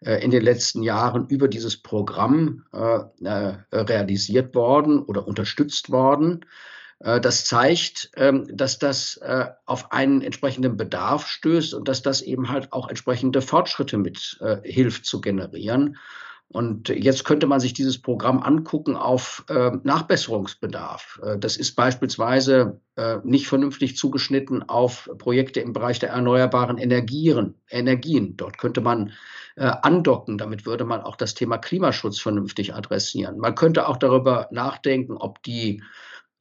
äh, 0.00 0.24
in 0.24 0.32
den 0.32 0.42
letzten 0.42 0.82
Jahren 0.82 1.28
über 1.28 1.46
dieses 1.46 1.76
Programm 1.76 2.64
äh, 2.72 2.98
äh, 3.24 3.54
realisiert 3.72 4.56
worden 4.56 5.02
oder 5.04 5.28
unterstützt 5.28 5.90
worden. 5.90 6.44
Äh, 6.98 7.20
das 7.20 7.44
zeigt, 7.44 8.10
ähm, 8.16 8.48
dass 8.52 8.80
das 8.80 9.20
auf 9.66 9.92
einen 9.92 10.20
entsprechenden 10.20 10.76
Bedarf 10.76 11.28
stößt 11.28 11.74
und 11.74 11.86
dass 11.86 12.02
das 12.02 12.22
eben 12.22 12.48
halt 12.48 12.72
auch 12.72 12.88
entsprechende 12.88 13.40
Fortschritte 13.40 13.98
mit 13.98 14.40
hilft 14.64 15.06
zu 15.06 15.20
generieren. 15.20 15.96
Und 16.54 16.88
jetzt 16.88 17.24
könnte 17.24 17.48
man 17.48 17.58
sich 17.58 17.72
dieses 17.72 18.00
Programm 18.00 18.40
angucken 18.40 18.94
auf 18.94 19.44
äh, 19.48 19.72
Nachbesserungsbedarf. 19.82 21.20
Äh, 21.24 21.36
das 21.36 21.56
ist 21.56 21.74
beispielsweise 21.74 22.80
äh, 22.94 23.16
nicht 23.24 23.48
vernünftig 23.48 23.96
zugeschnitten 23.96 24.62
auf 24.62 25.10
Projekte 25.18 25.58
im 25.58 25.72
Bereich 25.72 25.98
der 25.98 26.10
erneuerbaren 26.10 26.78
Energien. 26.78 27.56
Energien. 27.68 28.36
Dort 28.36 28.56
könnte 28.58 28.82
man 28.82 29.10
äh, 29.56 29.64
andocken. 29.64 30.38
Damit 30.38 30.64
würde 30.64 30.84
man 30.84 31.00
auch 31.00 31.16
das 31.16 31.34
Thema 31.34 31.58
Klimaschutz 31.58 32.20
vernünftig 32.20 32.72
adressieren. 32.72 33.36
Man 33.38 33.56
könnte 33.56 33.88
auch 33.88 33.96
darüber 33.96 34.46
nachdenken, 34.52 35.16
ob 35.16 35.42
die 35.42 35.82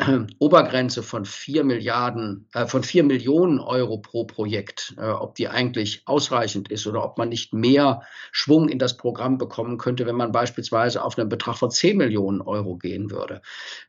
Obergrenze 0.39 1.03
von 1.03 1.25
vier 1.25 1.63
Milliarden, 1.63 2.47
äh, 2.53 2.65
von 2.65 2.83
vier 2.83 3.03
Millionen 3.03 3.59
Euro 3.59 3.97
pro 3.97 4.25
Projekt, 4.25 4.95
äh, 4.97 5.05
ob 5.05 5.35
die 5.35 5.47
eigentlich 5.47 6.03
ausreichend 6.05 6.69
ist 6.69 6.87
oder 6.87 7.03
ob 7.03 7.17
man 7.17 7.29
nicht 7.29 7.53
mehr 7.53 8.01
Schwung 8.31 8.69
in 8.69 8.79
das 8.79 8.97
Programm 8.97 9.37
bekommen 9.37 9.77
könnte, 9.77 10.05
wenn 10.05 10.15
man 10.15 10.31
beispielsweise 10.31 11.03
auf 11.03 11.17
einen 11.17 11.29
Betrag 11.29 11.57
von 11.57 11.71
zehn 11.71 11.97
Millionen 11.97 12.41
Euro 12.41 12.77
gehen 12.77 13.11
würde. 13.11 13.41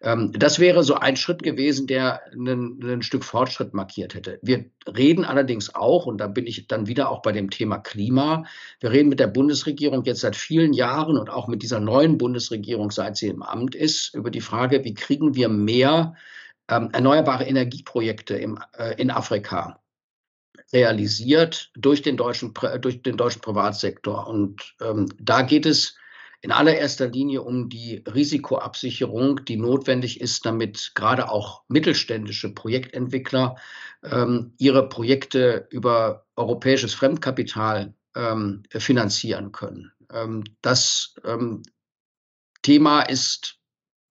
Ähm, 0.02 0.32
das 0.32 0.58
wäre 0.58 0.82
so 0.82 0.94
ein 0.94 1.16
Schritt 1.16 1.42
gewesen, 1.42 1.86
der 1.86 2.20
ein 2.32 3.02
Stück 3.02 3.24
Fortschritt 3.24 3.74
markiert 3.74 4.14
hätte. 4.14 4.38
Wir 4.42 4.66
reden 4.86 5.24
allerdings 5.24 5.74
auch, 5.74 6.06
und 6.06 6.18
da 6.18 6.26
bin 6.26 6.46
ich 6.46 6.66
dann 6.68 6.86
wieder 6.86 7.10
auch 7.10 7.22
bei 7.22 7.32
dem 7.32 7.50
Thema 7.50 7.78
Klima, 7.78 8.44
wir 8.80 8.90
reden 8.90 9.08
mit 9.08 9.20
der 9.20 9.28
Bundesregierung 9.28 10.04
jetzt 10.04 10.20
seit 10.20 10.36
vielen 10.36 10.72
Jahren 10.72 11.16
und 11.16 11.30
auch 11.30 11.48
mit 11.48 11.62
dieser 11.62 11.80
neuen 11.80 12.18
Bundesregierung, 12.18 12.90
seit 12.90 13.16
sie 13.16 13.28
im 13.28 13.42
Amt 13.42 13.74
ist, 13.74 14.14
über 14.14 14.30
die 14.30 14.40
Frage, 14.40 14.84
wie 14.84 14.94
kriegen 14.94 15.34
wir 15.34 15.48
mehr 15.48 16.03
ähm, 16.68 16.90
erneuerbare 16.92 17.44
Energieprojekte 17.44 18.36
im, 18.36 18.58
äh, 18.76 18.94
in 19.00 19.10
Afrika 19.10 19.80
realisiert 20.72 21.70
durch 21.74 22.02
den 22.02 22.16
deutschen, 22.16 22.52
durch 22.80 23.02
den 23.02 23.16
deutschen 23.16 23.42
Privatsektor. 23.42 24.26
Und 24.26 24.74
ähm, 24.80 25.06
da 25.18 25.42
geht 25.42 25.66
es 25.66 25.96
in 26.40 26.52
allererster 26.52 27.08
Linie 27.08 27.42
um 27.42 27.70
die 27.70 28.04
Risikoabsicherung, 28.06 29.44
die 29.46 29.56
notwendig 29.56 30.20
ist, 30.20 30.44
damit 30.44 30.92
gerade 30.94 31.30
auch 31.30 31.62
mittelständische 31.68 32.52
Projektentwickler 32.52 33.56
ähm, 34.02 34.52
ihre 34.58 34.88
Projekte 34.88 35.66
über 35.70 36.26
europäisches 36.36 36.92
Fremdkapital 36.92 37.94
ähm, 38.14 38.62
finanzieren 38.68 39.52
können. 39.52 39.92
Ähm, 40.12 40.44
das 40.60 41.14
ähm, 41.24 41.62
Thema 42.60 43.02
ist 43.02 43.58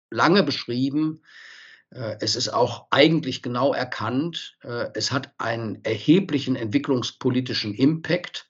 lange 0.09 0.43
beschrieben. 0.43 1.23
Äh, 1.91 2.17
es 2.19 2.35
ist 2.35 2.49
auch 2.49 2.87
eigentlich 2.89 3.41
genau 3.41 3.73
erkannt, 3.73 4.57
äh, 4.63 4.87
es 4.93 5.11
hat 5.11 5.33
einen 5.37 5.83
erheblichen 5.83 6.55
entwicklungspolitischen 6.55 7.73
Impact. 7.73 8.47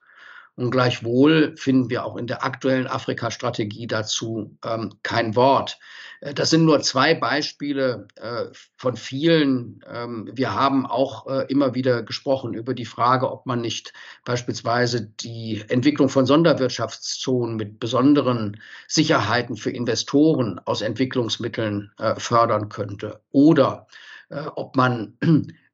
Und 0.61 0.69
gleichwohl 0.69 1.55
finden 1.57 1.89
wir 1.89 2.05
auch 2.05 2.15
in 2.17 2.27
der 2.27 2.43
aktuellen 2.43 2.85
Afrika-Strategie 2.85 3.87
dazu 3.87 4.55
ähm, 4.63 4.93
kein 5.01 5.35
Wort. 5.35 5.79
Äh, 6.19 6.35
das 6.35 6.51
sind 6.51 6.65
nur 6.65 6.81
zwei 6.81 7.15
Beispiele 7.15 8.07
äh, 8.15 8.45
von 8.77 8.95
vielen. 8.95 9.83
Ähm, 9.91 10.29
wir 10.31 10.53
haben 10.53 10.85
auch 10.85 11.25
äh, 11.25 11.45
immer 11.49 11.73
wieder 11.73 12.03
gesprochen 12.03 12.53
über 12.53 12.75
die 12.75 12.85
Frage, 12.85 13.31
ob 13.31 13.47
man 13.47 13.61
nicht 13.61 13.91
beispielsweise 14.23 15.01
die 15.01 15.63
Entwicklung 15.67 16.09
von 16.09 16.27
Sonderwirtschaftszonen 16.27 17.55
mit 17.55 17.79
besonderen 17.79 18.61
Sicherheiten 18.87 19.57
für 19.57 19.71
Investoren 19.71 20.59
aus 20.65 20.81
Entwicklungsmitteln 20.81 21.91
äh, 21.97 22.15
fördern 22.19 22.69
könnte. 22.69 23.21
Oder 23.31 23.87
äh, 24.29 24.45
ob 24.55 24.75
man 24.75 25.17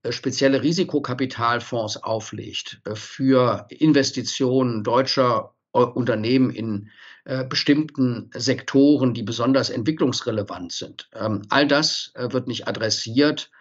spezielle 0.09 0.63
Risikokapitalfonds 0.63 2.03
auflegt 2.03 2.81
äh, 2.85 2.95
für 2.95 3.65
Investitionen 3.69 4.83
deutscher 4.83 5.53
äh, 5.73 5.79
Unternehmen 5.79 6.49
in 6.49 6.89
bestimmten 7.49 8.29
Sektoren, 8.33 9.13
die 9.13 9.23
besonders 9.23 9.69
entwicklungsrelevant 9.69 10.71
sind. 10.71 11.09
Ähm, 11.13 11.41
all 11.49 11.67
das 11.67 12.13
wird 12.15 12.47
nicht 12.47 12.69
adressiert, 12.69 13.51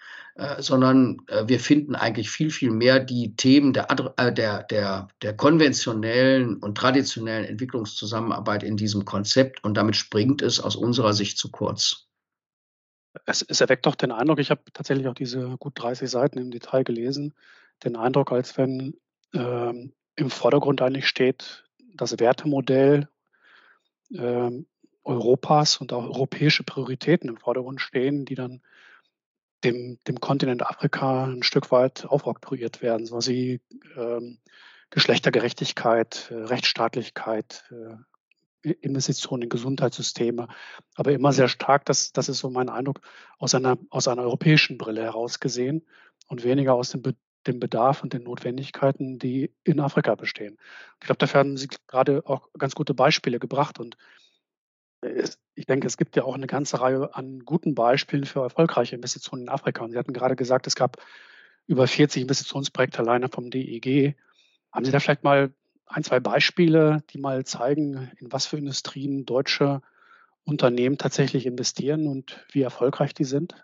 sondern 0.58 1.16
wir 1.46 1.58
finden 1.58 1.96
eigentlich 1.96 2.30
viel, 2.30 2.50
viel 2.50 2.70
mehr 2.70 3.00
die 3.00 3.34
Themen 3.34 3.72
der, 3.72 3.88
der, 4.30 4.62
der, 4.62 5.08
der 5.20 5.36
konventionellen 5.36 6.58
und 6.58 6.78
traditionellen 6.78 7.44
Entwicklungszusammenarbeit 7.44 8.62
in 8.62 8.76
diesem 8.76 9.04
Konzept 9.04 9.64
und 9.64 9.76
damit 9.76 9.96
springt 9.96 10.42
es 10.42 10.60
aus 10.60 10.76
unserer 10.76 11.12
Sicht 11.12 11.36
zu 11.36 11.50
kurz 11.50 12.05
es, 13.24 13.42
es 13.42 13.60
erweckt 13.60 13.86
doch 13.86 13.94
den 13.94 14.12
Eindruck, 14.12 14.38
ich 14.38 14.50
habe 14.50 14.62
tatsächlich 14.72 15.08
auch 15.08 15.14
diese 15.14 15.56
gut 15.58 15.72
30 15.76 16.10
Seiten 16.10 16.38
im 16.38 16.50
Detail 16.50 16.84
gelesen, 16.84 17.34
den 17.84 17.96
Eindruck, 17.96 18.32
als 18.32 18.56
wenn 18.58 18.94
ähm, 19.32 19.92
im 20.16 20.30
Vordergrund 20.30 20.82
eigentlich 20.82 21.08
steht, 21.08 21.64
das 21.94 22.18
Wertemodell 22.18 23.08
ähm, 24.14 24.66
Europas 25.04 25.76
und 25.76 25.92
auch 25.92 26.04
europäische 26.04 26.64
Prioritäten 26.64 27.28
im 27.28 27.36
Vordergrund 27.36 27.80
stehen, 27.80 28.24
die 28.24 28.34
dann 28.34 28.62
dem, 29.64 29.98
dem 30.06 30.20
Kontinent 30.20 30.66
Afrika 30.66 31.24
ein 31.24 31.42
Stück 31.42 31.70
weit 31.70 32.04
aufoktroyiert 32.06 32.82
werden, 32.82 33.06
so 33.06 33.18
wie 33.26 33.60
ähm, 33.96 34.38
Geschlechtergerechtigkeit, 34.90 36.30
äh, 36.30 36.34
Rechtsstaatlichkeit, 36.34 37.64
äh, 37.70 37.96
Investitionen 38.72 39.44
in 39.44 39.48
Gesundheitssysteme, 39.48 40.48
aber 40.94 41.12
immer 41.12 41.32
sehr 41.32 41.48
stark, 41.48 41.84
das, 41.84 42.12
das 42.12 42.28
ist 42.28 42.38
so 42.38 42.50
mein 42.50 42.68
Eindruck, 42.68 43.00
aus 43.38 43.54
einer, 43.54 43.78
aus 43.90 44.08
einer 44.08 44.22
europäischen 44.22 44.78
Brille 44.78 45.02
heraus 45.02 45.40
gesehen 45.40 45.86
und 46.28 46.44
weniger 46.44 46.74
aus 46.74 46.90
dem, 46.90 47.02
Be 47.02 47.14
dem 47.46 47.60
Bedarf 47.60 48.02
und 48.02 48.12
den 48.12 48.24
Notwendigkeiten, 48.24 49.20
die 49.20 49.54
in 49.62 49.78
Afrika 49.78 50.16
bestehen. 50.16 50.58
Ich 51.00 51.06
glaube, 51.06 51.18
dafür 51.18 51.40
haben 51.40 51.56
Sie 51.56 51.68
gerade 51.86 52.22
auch 52.26 52.48
ganz 52.58 52.74
gute 52.74 52.92
Beispiele 52.92 53.38
gebracht 53.38 53.78
und 53.78 53.96
es, 55.00 55.38
ich 55.54 55.66
denke, 55.66 55.86
es 55.86 55.96
gibt 55.96 56.16
ja 56.16 56.24
auch 56.24 56.34
eine 56.34 56.46
ganze 56.46 56.80
Reihe 56.80 57.14
an 57.14 57.40
guten 57.40 57.74
Beispielen 57.74 58.24
für 58.24 58.40
erfolgreiche 58.40 58.96
Investitionen 58.96 59.42
in 59.42 59.48
Afrika. 59.48 59.84
Und 59.84 59.92
Sie 59.92 59.98
hatten 59.98 60.12
gerade 60.12 60.36
gesagt, 60.36 60.66
es 60.66 60.74
gab 60.74 60.98
über 61.66 61.86
40 61.86 62.22
Investitionsprojekte 62.22 62.98
alleine 62.98 63.28
vom 63.28 63.50
DEG. 63.50 64.16
Haben 64.72 64.84
Sie 64.84 64.92
da 64.92 65.00
vielleicht 65.00 65.24
mal 65.24 65.52
ein, 65.86 66.04
zwei 66.04 66.20
Beispiele, 66.20 67.02
die 67.10 67.18
mal 67.18 67.44
zeigen, 67.44 68.10
in 68.18 68.32
was 68.32 68.46
für 68.46 68.58
Industrien 68.58 69.24
deutsche 69.24 69.82
Unternehmen 70.44 70.98
tatsächlich 70.98 71.46
investieren 71.46 72.06
und 72.06 72.44
wie 72.52 72.62
erfolgreich 72.62 73.14
die 73.14 73.24
sind? 73.24 73.54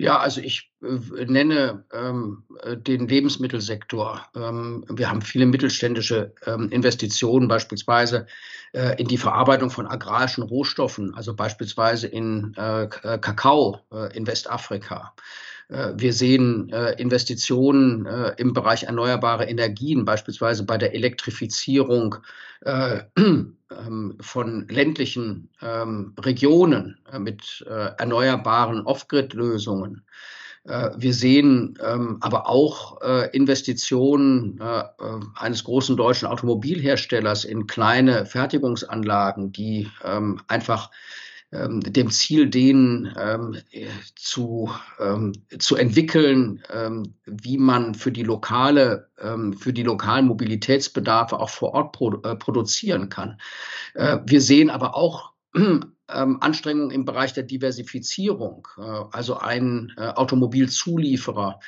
Ja, 0.00 0.18
also 0.18 0.40
ich 0.40 0.72
äh, 0.82 1.26
nenne 1.26 1.84
ähm, 1.92 2.44
äh, 2.62 2.74
den 2.74 3.06
Lebensmittelsektor. 3.06 4.26
Ähm, 4.34 4.82
wir 4.88 5.10
haben 5.10 5.20
viele 5.20 5.44
mittelständische 5.44 6.32
ähm, 6.46 6.70
Investitionen, 6.70 7.48
beispielsweise 7.48 8.26
äh, 8.72 8.98
in 8.98 9.08
die 9.08 9.18
Verarbeitung 9.18 9.68
von 9.68 9.86
agrarischen 9.86 10.42
Rohstoffen, 10.42 11.14
also 11.14 11.36
beispielsweise 11.36 12.06
in 12.06 12.54
äh, 12.56 12.86
Kakao 12.88 13.80
äh, 13.92 14.16
in 14.16 14.26
Westafrika. 14.26 15.14
Wir 15.70 16.12
sehen 16.12 16.68
Investitionen 16.98 18.04
im 18.38 18.52
Bereich 18.52 18.82
erneuerbare 18.82 19.44
Energien, 19.44 20.04
beispielsweise 20.04 20.64
bei 20.64 20.76
der 20.78 20.94
Elektrifizierung 20.94 22.16
ähm, 23.78 24.16
von 24.20 24.66
ländlichen 24.68 25.48
ähm, 25.62 26.14
Regionen 26.18 26.98
äh, 27.12 27.20
mit 27.20 27.64
äh, 27.68 27.90
erneuerbaren 27.98 28.84
Off-Grid-Lösungen. 28.84 30.02
Äh, 30.64 30.90
wir 30.96 31.14
sehen 31.14 31.78
ähm, 31.80 32.18
aber 32.20 32.48
auch 32.48 33.00
Investitionen 33.32 34.60
eines 35.34 35.64
großen 35.64 35.96
deutschen 35.96 36.26
Automobilherstellers 36.26 37.44
in 37.44 37.66
kleine 37.66 38.26
Fertigungsanlagen, 38.26 39.52
die 39.52 39.88
einfach 40.48 40.90
ähm, 41.52 41.80
dem 41.80 42.10
Ziel, 42.10 42.48
den 42.48 43.12
ähm, 43.18 43.56
zu, 44.14 44.70
ähm, 44.98 45.32
zu 45.58 45.76
entwickeln, 45.76 46.62
ähm, 46.72 47.14
wie 47.26 47.58
man 47.58 47.94
für 47.94 48.12
die 48.12 48.22
lokale, 48.22 49.08
ähm, 49.20 49.54
für 49.54 49.72
die 49.72 49.82
lokalen 49.82 50.26
Mobilitätsbedarfe 50.26 51.38
auch 51.38 51.50
vor 51.50 51.74
Ort 51.74 51.92
pro, 51.92 52.14
äh, 52.22 52.36
produzieren 52.36 53.08
kann. 53.08 53.40
Äh, 53.94 54.18
wir 54.26 54.40
sehen 54.40 54.70
aber 54.70 54.94
auch 54.94 55.32
ähm, 55.54 56.38
Anstrengungen 56.40 56.90
im 56.90 57.04
Bereich 57.04 57.32
der 57.32 57.44
Diversifizierung, 57.44 58.68
äh, 58.78 58.82
also 59.12 59.38
ein 59.38 59.92
äh, 59.96 60.08
Automobilzulieferer, 60.08 61.58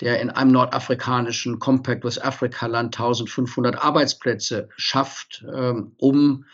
der 0.00 0.20
in 0.20 0.30
einem 0.30 0.52
nordafrikanischen 0.52 1.58
Compact 1.58 2.04
with 2.04 2.18
Africa 2.22 2.66
Land 2.66 2.98
1500 2.98 3.82
Arbeitsplätze 3.82 4.68
schafft, 4.76 5.44
ähm, 5.54 5.92
um 5.98 6.44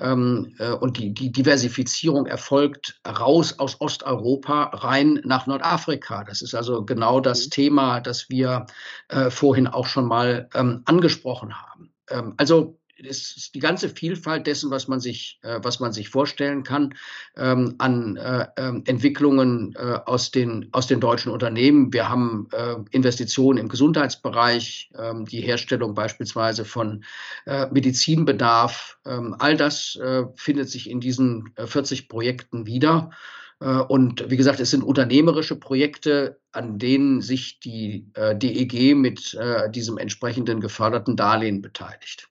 ähm, 0.00 0.54
äh, 0.58 0.70
und 0.70 0.98
die, 0.98 1.12
die 1.12 1.32
Diversifizierung 1.32 2.26
erfolgt 2.26 3.00
raus 3.06 3.58
aus 3.58 3.80
Osteuropa 3.80 4.64
rein 4.64 5.20
nach 5.24 5.46
Nordafrika. 5.46 6.24
Das 6.24 6.42
ist 6.42 6.54
also 6.54 6.84
genau 6.84 7.20
das 7.20 7.46
mhm. 7.46 7.50
Thema, 7.50 8.00
das 8.00 8.28
wir 8.30 8.66
äh, 9.08 9.30
vorhin 9.30 9.66
auch 9.66 9.86
schon 9.86 10.06
mal 10.06 10.48
ähm, 10.54 10.82
angesprochen 10.84 11.54
haben. 11.54 11.92
Ähm, 12.10 12.34
also 12.36 12.77
ist 13.06 13.54
die 13.54 13.60
ganze 13.60 13.88
Vielfalt 13.88 14.46
dessen, 14.46 14.70
was 14.70 14.88
man 14.88 15.00
sich, 15.00 15.38
äh, 15.42 15.60
was 15.62 15.80
man 15.80 15.92
sich 15.92 16.08
vorstellen 16.08 16.62
kann, 16.64 16.94
ähm, 17.36 17.76
an 17.78 18.16
äh, 18.16 18.46
äh, 18.56 18.80
Entwicklungen 18.86 19.74
äh, 19.76 19.98
aus, 20.04 20.30
den, 20.30 20.68
aus 20.72 20.86
den 20.86 21.00
deutschen 21.00 21.32
Unternehmen. 21.32 21.92
Wir 21.92 22.08
haben 22.08 22.48
äh, 22.52 22.76
Investitionen 22.90 23.58
im 23.58 23.68
Gesundheitsbereich, 23.68 24.90
ähm, 24.98 25.24
die 25.24 25.40
Herstellung 25.40 25.94
beispielsweise 25.94 26.64
von 26.64 27.04
äh, 27.46 27.66
Medizinbedarf. 27.70 28.98
Ähm, 29.06 29.36
all 29.38 29.56
das 29.56 29.98
findet 30.36 30.68
sich 30.68 30.90
in 30.90 31.00
diesen 31.00 31.52
40 31.56 32.08
Projekten 32.08 32.66
wieder. 32.66 33.10
Und 33.58 34.30
wie 34.30 34.36
gesagt, 34.36 34.60
es 34.60 34.70
sind 34.70 34.84
unternehmerische 34.84 35.56
Projekte, 35.56 36.40
an 36.52 36.78
denen 36.78 37.20
sich 37.20 37.58
die 37.60 38.06
DEG 38.14 38.94
mit 38.94 39.36
diesem 39.70 39.98
entsprechenden 39.98 40.60
geförderten 40.60 41.16
Darlehen 41.16 41.60
beteiligt. 41.60 42.28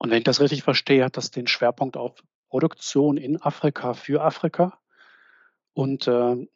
Und 0.00 0.10
wenn 0.10 0.18
ich 0.18 0.24
das 0.24 0.40
richtig 0.40 0.62
verstehe, 0.62 1.04
hat 1.04 1.18
das 1.18 1.30
den 1.30 1.46
Schwerpunkt 1.46 1.98
auf 1.98 2.14
Produktion 2.48 3.18
in 3.18 3.40
Afrika 3.40 3.92
für 3.92 4.22
Afrika. 4.22 4.78
Und 5.74 6.08
äh, 6.08 6.48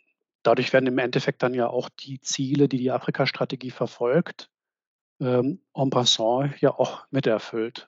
dadurch 0.43 0.73
werden 0.73 0.87
im 0.87 0.97
Endeffekt 0.97 1.43
dann 1.43 1.53
ja 1.53 1.69
auch 1.69 1.91
die 1.91 2.23
Ziele, 2.23 2.69
die 2.69 2.79
die 2.79 2.91
Afrika-Strategie 2.91 3.71
verfolgt, 3.71 4.49
ähm, 5.21 5.61
en 5.75 5.91
passant 5.91 6.59
ja 6.63 6.71
auch 6.71 7.05
miterfüllt. 7.11 7.87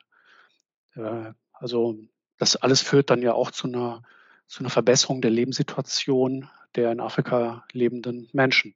Äh, 0.93 1.33
also 1.53 1.97
das 2.37 2.55
alles 2.55 2.83
führt 2.83 3.09
dann 3.09 3.23
ja 3.23 3.33
auch 3.33 3.49
zu 3.49 3.67
einer, 3.67 4.03
zu 4.45 4.59
einer 4.59 4.69
Verbesserung 4.69 5.21
der 5.21 5.31
Lebenssituation 5.31 6.47
der 6.75 6.91
in 6.91 6.99
Afrika 6.99 7.65
lebenden 7.71 8.29
Menschen. 8.31 8.75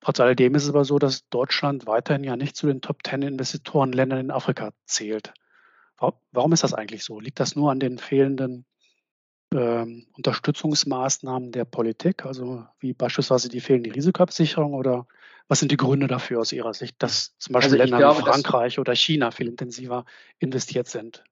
Trotz 0.00 0.20
alledem 0.20 0.54
ist 0.54 0.64
es 0.64 0.70
aber 0.70 0.86
so, 0.86 0.98
dass 0.98 1.28
Deutschland 1.28 1.86
weiterhin 1.86 2.24
ja 2.24 2.34
nicht 2.34 2.56
zu 2.56 2.66
den 2.66 2.80
Top 2.80 3.02
Ten 3.02 3.20
Investitorenländern 3.20 4.20
in 4.20 4.30
Afrika 4.30 4.72
zählt. 4.86 5.34
Warum 6.32 6.52
ist 6.52 6.64
das 6.64 6.74
eigentlich 6.74 7.04
so? 7.04 7.20
Liegt 7.20 7.40
das 7.40 7.56
nur 7.56 7.70
an 7.70 7.80
den 7.80 7.98
fehlenden 7.98 8.64
ähm, 9.54 10.06
Unterstützungsmaßnahmen 10.16 11.52
der 11.52 11.64
Politik, 11.64 12.24
also 12.24 12.66
wie 12.80 12.92
beispielsweise 12.92 13.48
die 13.48 13.60
fehlende 13.60 13.94
Risikoabsicherung 13.94 14.74
oder 14.74 15.06
was 15.48 15.60
sind 15.60 15.70
die 15.70 15.76
Gründe 15.76 16.06
dafür 16.06 16.40
aus 16.40 16.52
Ihrer 16.52 16.72
Sicht, 16.72 16.96
dass 17.02 17.36
zum 17.38 17.52
Beispiel 17.52 17.72
also 17.72 17.76
Länder 17.76 17.98
glaube, 17.98 18.20
wie 18.20 18.30
Frankreich 18.30 18.78
oder 18.78 18.94
China 18.94 19.30
viel 19.30 19.48
intensiver 19.48 20.04
investiert 20.38 20.88
sind? 20.88 21.24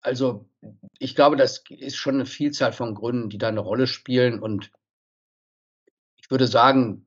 Also 0.00 0.48
ich 0.98 1.14
glaube, 1.14 1.36
das 1.36 1.62
ist 1.68 1.96
schon 1.96 2.14
eine 2.14 2.26
Vielzahl 2.26 2.72
von 2.72 2.94
Gründen, 2.94 3.30
die 3.30 3.38
da 3.38 3.48
eine 3.48 3.60
Rolle 3.60 3.86
spielen 3.86 4.40
und 4.40 4.70
ich 6.16 6.30
würde 6.30 6.46
sagen, 6.46 7.03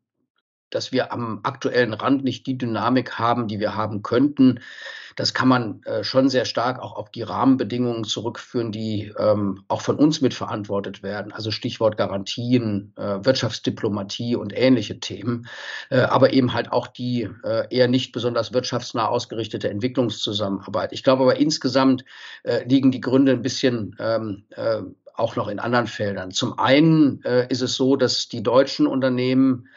dass 0.70 0.92
wir 0.92 1.12
am 1.12 1.40
aktuellen 1.44 1.94
Rand 1.94 2.24
nicht 2.24 2.46
die 2.48 2.58
Dynamik 2.58 3.18
haben, 3.20 3.48
die 3.48 3.60
wir 3.60 3.76
haben 3.76 4.02
könnten. 4.04 4.60
Das 5.18 5.34
kann 5.34 5.48
man 5.48 5.82
äh, 5.84 6.04
schon 6.04 6.30
sehr 6.30 6.46
stark 6.46 6.80
auch 6.80 6.96
auf 6.96 7.10
die 7.10 7.24
Rahmenbedingungen 7.24 8.04
zurückführen, 8.04 8.72
die 8.72 9.12
ähm, 9.18 9.64
auch 9.68 9.82
von 9.82 9.96
uns 9.96 10.22
mitverantwortet 10.22 11.02
werden. 11.02 11.34
Also 11.34 11.50
Stichwort 11.50 11.98
Garantien, 11.98 12.94
äh, 12.98 13.26
Wirtschaftsdiplomatie 13.26 14.36
und 14.36 14.56
ähnliche 14.56 15.00
Themen. 15.00 15.48
Äh, 15.90 16.02
aber 16.02 16.34
eben 16.34 16.54
halt 16.54 16.72
auch 16.72 16.86
die 16.86 17.28
äh, 17.44 17.66
eher 17.76 17.88
nicht 17.88 18.12
besonders 18.12 18.54
wirtschaftsnah 18.54 19.08
ausgerichtete 19.08 19.72
Entwicklungszusammenarbeit. 19.72 20.94
Ich 20.94 21.04
glaube 21.04 21.24
aber 21.24 21.38
insgesamt 21.38 22.06
äh, 22.44 22.64
liegen 22.66 22.92
die 22.92 23.02
Gründe 23.02 23.32
ein 23.32 23.42
bisschen 23.42 23.96
ähm, 23.98 24.44
äh, 24.52 24.82
auch 25.16 25.36
noch 25.36 25.48
in 25.48 25.58
anderen 25.58 25.88
Feldern. 25.88 26.30
Zum 26.30 26.60
einen 26.60 27.24
ist 27.50 27.64
es 27.64 27.74
so, 27.74 27.96
dass 27.96 28.28
die 28.28 28.44
deutschen 28.44 28.86
Unternehmen 28.86 29.68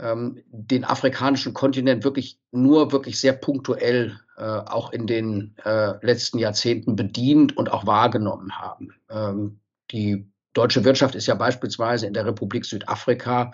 ähm, 0.00 0.42
den 0.46 0.84
afrikanischen 0.84 1.54
Kontinent 1.54 2.04
wirklich 2.04 2.38
nur 2.50 2.92
wirklich 2.92 3.20
sehr 3.20 3.32
punktuell 3.32 4.18
äh, 4.36 4.42
auch 4.42 4.92
in 4.92 5.06
den 5.06 5.54
äh, 5.64 6.04
letzten 6.04 6.38
Jahrzehnten 6.38 6.96
bedient 6.96 7.56
und 7.56 7.70
auch 7.70 7.86
wahrgenommen 7.86 8.58
haben. 8.58 8.94
Ähm, 9.10 9.60
die 9.90 10.26
deutsche 10.52 10.84
Wirtschaft 10.84 11.14
ist 11.14 11.26
ja 11.26 11.34
beispielsweise 11.34 12.06
in 12.06 12.14
der 12.14 12.26
Republik 12.26 12.64
Südafrika 12.64 13.52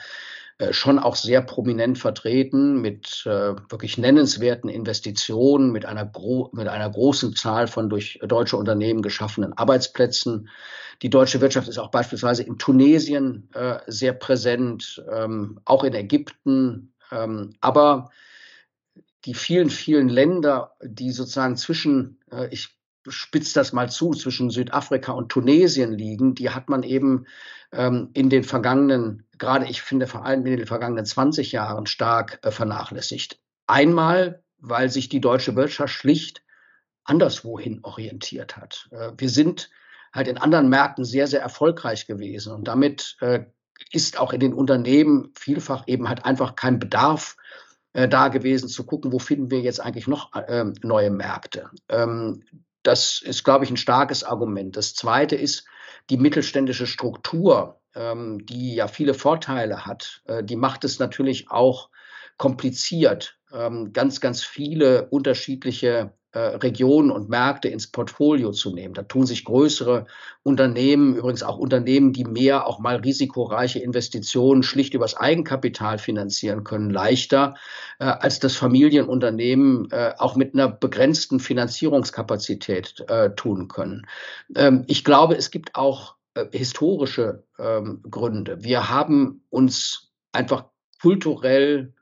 schon 0.71 0.99
auch 0.99 1.17
sehr 1.17 1.43
prominent 1.43 1.99
vertreten 1.99 2.81
mit 2.81 3.25
äh, 3.27 3.55
wirklich 3.71 3.99
nennenswerten 3.99 4.71
Investitionen, 4.71 5.71
mit 5.71 5.85
einer, 5.85 6.11
mit 6.53 6.69
einer 6.69 6.91
großen 6.91 7.37
Zahl 7.37 7.67
von 7.67 7.91
durch 7.91 8.19
deutsche 8.23 8.57
Unternehmen 8.57 9.03
geschaffenen 9.03 9.53
Arbeitsplätzen. 9.53 10.49
Die 11.03 11.11
deutsche 11.11 11.41
Wirtschaft 11.41 11.69
ist 11.69 11.79
auch 11.79 11.91
beispielsweise 11.91 12.43
in 12.43 12.59
Tunesien 12.59 13.51
äh, 13.53 13.81
sehr 13.87 14.15
präsent, 14.15 15.05
ähm, 15.13 15.61
auch 15.67 15.85
in 15.85 15.93
Ägypten. 15.93 16.95
Ähm, 17.13 17.55
aber 17.61 18.11
die 19.27 19.35
vielen, 19.35 19.71
vielen 19.71 20.09
Länder, 20.09 20.77
die 20.83 21.11
sozusagen 21.11 21.57
zwischen, 21.57 22.19
äh, 22.31 22.49
ich 22.51 22.77
spitze 23.09 23.55
das 23.55 23.73
mal 23.73 23.91
zu, 23.91 24.13
zwischen 24.13 24.51
Südafrika 24.51 25.13
und 25.13 25.29
Tunesien 25.29 25.93
liegen, 25.93 26.35
die 26.35 26.51
hat 26.51 26.69
man 26.69 26.83
eben 26.83 27.27
ähm, 27.73 28.11
in 28.15 28.31
den 28.31 28.45
vergangenen, 28.45 29.26
gerade 29.39 29.67
ich 29.67 29.83
finde 29.83 30.07
vor 30.07 30.25
allem 30.25 30.45
in 30.47 30.57
den 30.57 30.67
vergangenen 30.67 31.05
20 31.05 31.53
Jahren 31.53 31.87
stark 31.87 32.39
äh, 32.43 32.51
vernachlässigt. 32.51 33.39
Einmal, 33.67 34.43
weil 34.59 34.91
sich 34.91 35.09
die 35.09 35.21
deutsche 35.21 35.57
Wirtschaft 35.57 35.93
schlicht 35.93 36.43
anderswohin 37.05 37.81
orientiert 37.83 38.57
hat. 38.57 38.89
Äh, 38.91 39.13
wir 39.17 39.29
sind 39.29 39.71
halt 40.13 40.29
in 40.29 40.39
anderen 40.39 40.69
Märkten 40.69 41.05
sehr, 41.05 41.27
sehr 41.27 41.41
erfolgreich 41.41 42.07
gewesen 42.07 42.53
und 42.55 42.69
damit 42.69 43.17
äh, 43.21 43.45
ist 43.93 44.19
auch 44.19 44.33
in 44.33 44.41
den 44.41 44.55
Unternehmen 44.55 45.33
vielfach 45.39 45.85
eben 45.87 46.09
halt 46.09 46.25
einfach 46.25 46.57
kein 46.57 46.79
Bedarf 46.79 47.37
da 47.93 48.29
gewesen, 48.29 48.69
zu 48.69 48.85
gucken, 48.85 49.11
wo 49.11 49.19
finden 49.19 49.51
wir 49.51 49.61
jetzt 49.61 49.81
eigentlich 49.81 50.07
noch 50.07 50.35
äh, 50.35 50.67
neue 50.83 51.11
Märkte. 51.11 51.71
Ähm, 51.89 52.43
das 52.83 53.23
ist, 53.23 53.43
glaube 53.43 53.65
ich, 53.65 53.71
ein 53.71 53.79
starkes 53.79 54.23
Argument. 54.23 54.77
Das 54.77 54.95
zweite 54.95 55.35
ist 55.35 55.65
die 56.11 56.19
mittelständische 56.19 56.87
Struktur, 56.87 57.81
ähm, 57.86 57.86
die 57.97 58.75
ja 58.75 58.89
viele 58.89 59.15
Vorteile 59.15 59.87
hat. 59.87 60.23
Äh, 60.27 60.45
die 60.45 60.57
macht 60.57 60.85
es 60.85 60.99
natürlich 60.99 61.51
auch 61.51 61.89
kompliziert, 62.37 63.39
ähm, 63.53 63.93
ganz, 63.93 64.21
ganz 64.21 64.45
viele 64.45 65.09
unterschiedliche 65.09 66.13
äh, 66.33 66.39
Regionen 66.39 67.11
und 67.11 67.31
Märkte 67.31 67.69
ins 67.69 67.87
Portfolio 67.87 68.53
zu 68.53 68.75
nehmen. 68.75 68.93
Da 68.93 69.05
tun 69.05 69.25
sich 69.25 69.47
größere 69.47 70.07
Unternehmen, 70.43 71.17
übrigens 71.17 71.43
auch 71.43 71.57
Unternehmen, 71.57 72.13
die 72.13 72.25
mehr 72.25 72.67
auch 72.67 72.79
mal 72.79 72.97
risikoreiche 72.97 73.79
Investitionen 73.79 74.63
schlicht 74.63 74.93
übers 74.93 75.17
Eigenkapital 75.17 75.99
finanzieren 75.99 76.63
können, 76.63 76.91
leichter 76.91 77.55
äh, 77.99 78.05
als 78.05 78.39
das 78.39 78.55
Familienunternehmen 78.57 79.89
auch 80.19 80.37
mit 80.37 80.53
einer 80.53 80.69
begrenzten 80.69 81.41
Finanzierungskapazität 81.41 83.07
tun 83.37 83.69
können. 83.69 84.07
Ähm, 84.55 84.85
ich 84.89 85.05
glaube, 85.05 85.37
es 85.37 85.51
gibt 85.51 85.75
auch 85.75 86.16
äh, 86.37 86.47
historische 86.53 87.45
ähm, 87.59 88.03
Gründe. 88.11 88.63
Wir 88.63 88.91
haben 88.91 89.43
uns 89.49 90.13
einfach 90.33 90.67
kulturell 91.01 91.95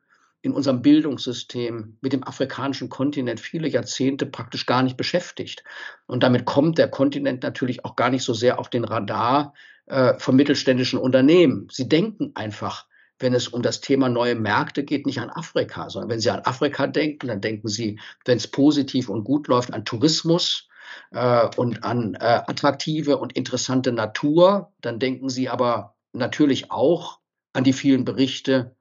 in 0.42 0.52
unserem 0.52 0.82
Bildungssystem 0.82 1.96
mit 2.00 2.12
dem 2.12 2.24
afrikanischen 2.24 2.88
Kontinent 2.88 3.38
viele 3.38 3.68
Jahrzehnte 3.68 4.26
praktisch 4.26 4.66
gar 4.66 4.82
nicht 4.82 4.96
beschäftigt. 4.96 5.62
Und 6.06 6.24
damit 6.24 6.46
kommt 6.46 6.78
der 6.78 6.88
Kontinent 6.88 7.44
natürlich 7.44 7.84
auch 7.84 7.96
gar 7.96 8.10
nicht 8.10 8.24
so 8.24 8.34
sehr 8.34 8.58
auf 8.58 8.68
den 8.68 8.84
Radar 8.84 9.54
äh, 9.86 10.18
von 10.18 10.34
mittelständischen 10.34 10.98
Unternehmen. 10.98 11.68
Sie 11.70 11.88
denken 11.88 12.32
einfach, 12.34 12.86
wenn 13.20 13.34
es 13.34 13.46
um 13.46 13.62
das 13.62 13.80
Thema 13.80 14.08
neue 14.08 14.34
Märkte 14.34 14.82
geht, 14.82 15.06
nicht 15.06 15.20
an 15.20 15.30
Afrika, 15.30 15.88
sondern 15.88 16.10
wenn 16.10 16.20
Sie 16.20 16.30
an 16.30 16.40
Afrika 16.40 16.88
denken, 16.88 17.28
dann 17.28 17.40
denken 17.40 17.68
Sie, 17.68 18.00
wenn 18.24 18.38
es 18.38 18.48
positiv 18.48 19.08
und 19.08 19.22
gut 19.22 19.46
läuft, 19.46 19.72
an 19.72 19.84
Tourismus, 19.84 20.68
äh, 21.10 21.48
und 21.56 21.84
an 21.84 22.14
äh, 22.14 22.42
attraktive 22.46 23.18
und 23.18 23.34
interessante 23.34 23.92
Natur, 23.92 24.72
dann 24.80 24.98
denken 24.98 25.28
Sie 25.28 25.48
aber 25.48 25.96
natürlich 26.12 26.70
auch 26.70 27.20
an 27.52 27.64
die 27.64 27.72
vielen 27.72 28.04
Berichte 28.04 28.76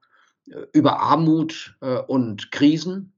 über 0.72 1.00
Armut 1.00 1.76
äh, 1.80 1.96
und 1.96 2.50
Krisen. 2.52 3.12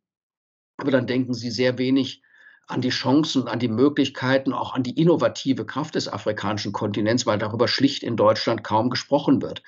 Aber 0.77 0.91
dann 0.91 1.07
denken 1.07 1.35
sie 1.35 1.51
sehr 1.51 1.79
wenig 1.79 2.23
an 2.69 2.81
die 2.81 2.91
Chancen 2.91 3.47
an 3.47 3.61
die 3.61 3.69
Möglichkeiten, 3.69 4.53
auch 4.53 4.75
an 4.75 4.83
die 4.83 5.01
innovative 5.01 5.65
Kraft 5.65 5.95
des 5.95 6.09
afrikanischen 6.09 6.73
Kontinents, 6.73 7.25
weil 7.25 7.39
darüber 7.39 7.69
schlicht 7.69 8.03
in 8.03 8.17
Deutschland 8.17 8.65
kaum 8.65 8.91
gesprochen 8.91 9.41
wird. 9.41 9.63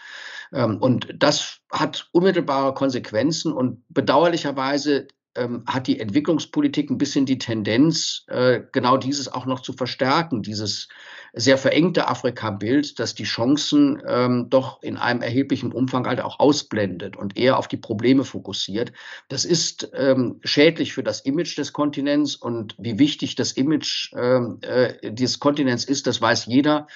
Ähm, 0.52 0.78
und 0.78 1.14
das 1.16 1.60
hat 1.70 2.08
unmittelbare 2.12 2.74
Konsequenzen 2.74 3.52
und 3.52 3.84
bedauerlicherweise 3.88 5.06
ähm, 5.38 5.64
hat 5.66 5.86
die 5.86 6.00
Entwicklungspolitik 6.00 6.90
ein 6.90 6.98
bisschen 6.98 7.26
die 7.26 7.38
Tendenz, 7.38 8.24
äh, 8.28 8.60
genau 8.72 8.96
dieses 8.96 9.32
auch 9.32 9.46
noch 9.46 9.60
zu 9.60 9.72
verstärken, 9.72 10.42
dieses 10.42 10.88
sehr 11.32 11.58
verengte 11.58 12.08
Afrika-Bild, 12.08 12.98
das 12.98 13.14
die 13.14 13.24
Chancen 13.24 14.02
ähm, 14.06 14.46
doch 14.50 14.82
in 14.82 14.96
einem 14.96 15.22
erheblichen 15.22 15.72
Umfang 15.72 16.06
halt 16.06 16.20
auch 16.20 16.40
ausblendet 16.40 17.16
und 17.16 17.36
eher 17.36 17.58
auf 17.58 17.68
die 17.68 17.76
Probleme 17.76 18.24
fokussiert. 18.24 18.92
Das 19.28 19.44
ist 19.44 19.90
ähm, 19.94 20.40
schädlich 20.42 20.94
für 20.94 21.02
das 21.02 21.20
Image 21.20 21.56
des 21.58 21.72
Kontinents 21.72 22.34
und 22.34 22.74
wie 22.78 22.98
wichtig 22.98 23.34
das 23.34 23.52
Image 23.52 24.12
ähm, 24.16 24.58
äh, 24.62 25.12
dieses 25.12 25.38
Kontinents 25.38 25.84
ist, 25.84 26.06
das 26.06 26.20
weiß 26.20 26.46
jeder, 26.46 26.86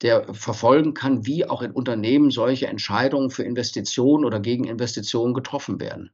der 0.00 0.34
verfolgen 0.34 0.94
kann, 0.94 1.26
wie 1.26 1.48
auch 1.48 1.62
in 1.62 1.70
Unternehmen 1.70 2.30
solche 2.30 2.66
Entscheidungen 2.66 3.30
für 3.30 3.44
Investitionen 3.44 4.24
oder 4.24 4.40
Gegeninvestitionen 4.40 5.34
getroffen 5.34 5.80
werden. 5.80 6.10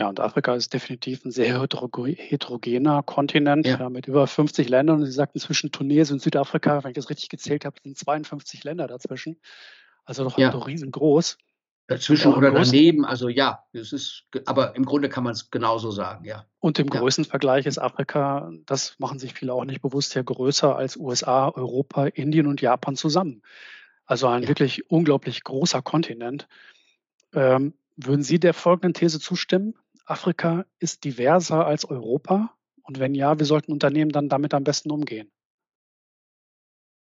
Ja, 0.00 0.08
und 0.08 0.18
Afrika 0.18 0.54
ist 0.54 0.72
definitiv 0.72 1.26
ein 1.26 1.30
sehr 1.30 1.60
heterogener 1.60 3.02
Kontinent 3.02 3.66
ja. 3.66 3.80
Ja, 3.80 3.90
mit 3.90 4.08
über 4.08 4.26
50 4.26 4.70
Ländern. 4.70 5.00
Und 5.00 5.04
Sie 5.04 5.12
sagten 5.12 5.38
zwischen 5.40 5.72
Tunesien 5.72 6.14
und 6.14 6.20
Südafrika, 6.20 6.82
wenn 6.82 6.92
ich 6.92 6.94
das 6.94 7.10
richtig 7.10 7.28
gezählt 7.28 7.66
habe, 7.66 7.76
sind 7.82 7.98
52 7.98 8.64
Länder 8.64 8.86
dazwischen. 8.86 9.38
Also 10.06 10.24
doch, 10.24 10.38
ja. 10.38 10.52
doch 10.52 10.68
riesengroß. 10.68 11.36
Dazwischen 11.86 12.32
oder 12.32 12.50
daneben, 12.50 13.04
also 13.04 13.28
ja, 13.28 13.64
es 13.74 13.92
ist, 13.92 14.24
aber 14.46 14.74
im 14.74 14.86
Grunde 14.86 15.10
kann 15.10 15.22
man 15.22 15.34
es 15.34 15.50
genauso 15.50 15.90
sagen, 15.90 16.24
ja. 16.24 16.46
Und 16.60 16.78
im 16.78 16.88
ja. 16.90 16.98
Größenvergleich 16.98 17.66
ist 17.66 17.76
Afrika, 17.76 18.50
das 18.64 18.94
machen 18.98 19.18
sich 19.18 19.34
viele 19.34 19.52
auch 19.52 19.66
nicht 19.66 19.82
bewusst, 19.82 20.14
ja 20.14 20.22
größer 20.22 20.76
als 20.76 20.96
USA, 20.96 21.50
Europa, 21.50 22.06
Indien 22.06 22.46
und 22.46 22.62
Japan 22.62 22.96
zusammen. 22.96 23.42
Also 24.06 24.28
ein 24.28 24.44
ja. 24.44 24.48
wirklich 24.48 24.90
unglaublich 24.90 25.44
großer 25.44 25.82
Kontinent. 25.82 26.48
Ähm, 27.34 27.74
würden 27.96 28.22
Sie 28.22 28.40
der 28.40 28.54
folgenden 28.54 28.94
These 28.94 29.20
zustimmen? 29.20 29.74
Afrika 30.10 30.66
ist 30.78 31.04
diverser 31.04 31.66
als 31.66 31.84
Europa? 31.84 32.54
Und 32.82 32.98
wenn 32.98 33.14
ja, 33.14 33.38
wie 33.38 33.44
sollten 33.44 33.72
Unternehmen 33.72 34.10
dann 34.10 34.28
damit 34.28 34.52
am 34.54 34.64
besten 34.64 34.90
umgehen? 34.90 35.30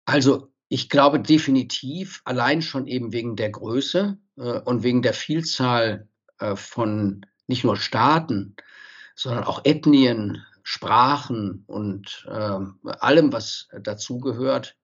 Also 0.05 0.53
ich 0.69 0.89
glaube 0.89 1.21
definitiv, 1.21 2.23
allein 2.25 2.63
schon 2.63 2.87
eben 2.87 3.13
wegen 3.13 3.37
der 3.37 3.51
Größe 3.51 4.19
äh, 4.37 4.61
und 4.61 4.83
wegen 4.83 5.03
der 5.03 5.15
Vielzahl 5.15 6.09
äh, 6.39 6.57
von 6.57 7.27
nicht 7.47 7.65
nur 7.65 7.77
Staaten, 7.77 8.57
sondern 9.15 9.45
auch 9.45 9.65
Ethnien, 9.65 10.45
Sprachen 10.63 11.65
und 11.67 12.27
äh, 12.29 12.59
allem, 13.01 13.33
was 13.33 13.69
dazugehört, 13.83 14.77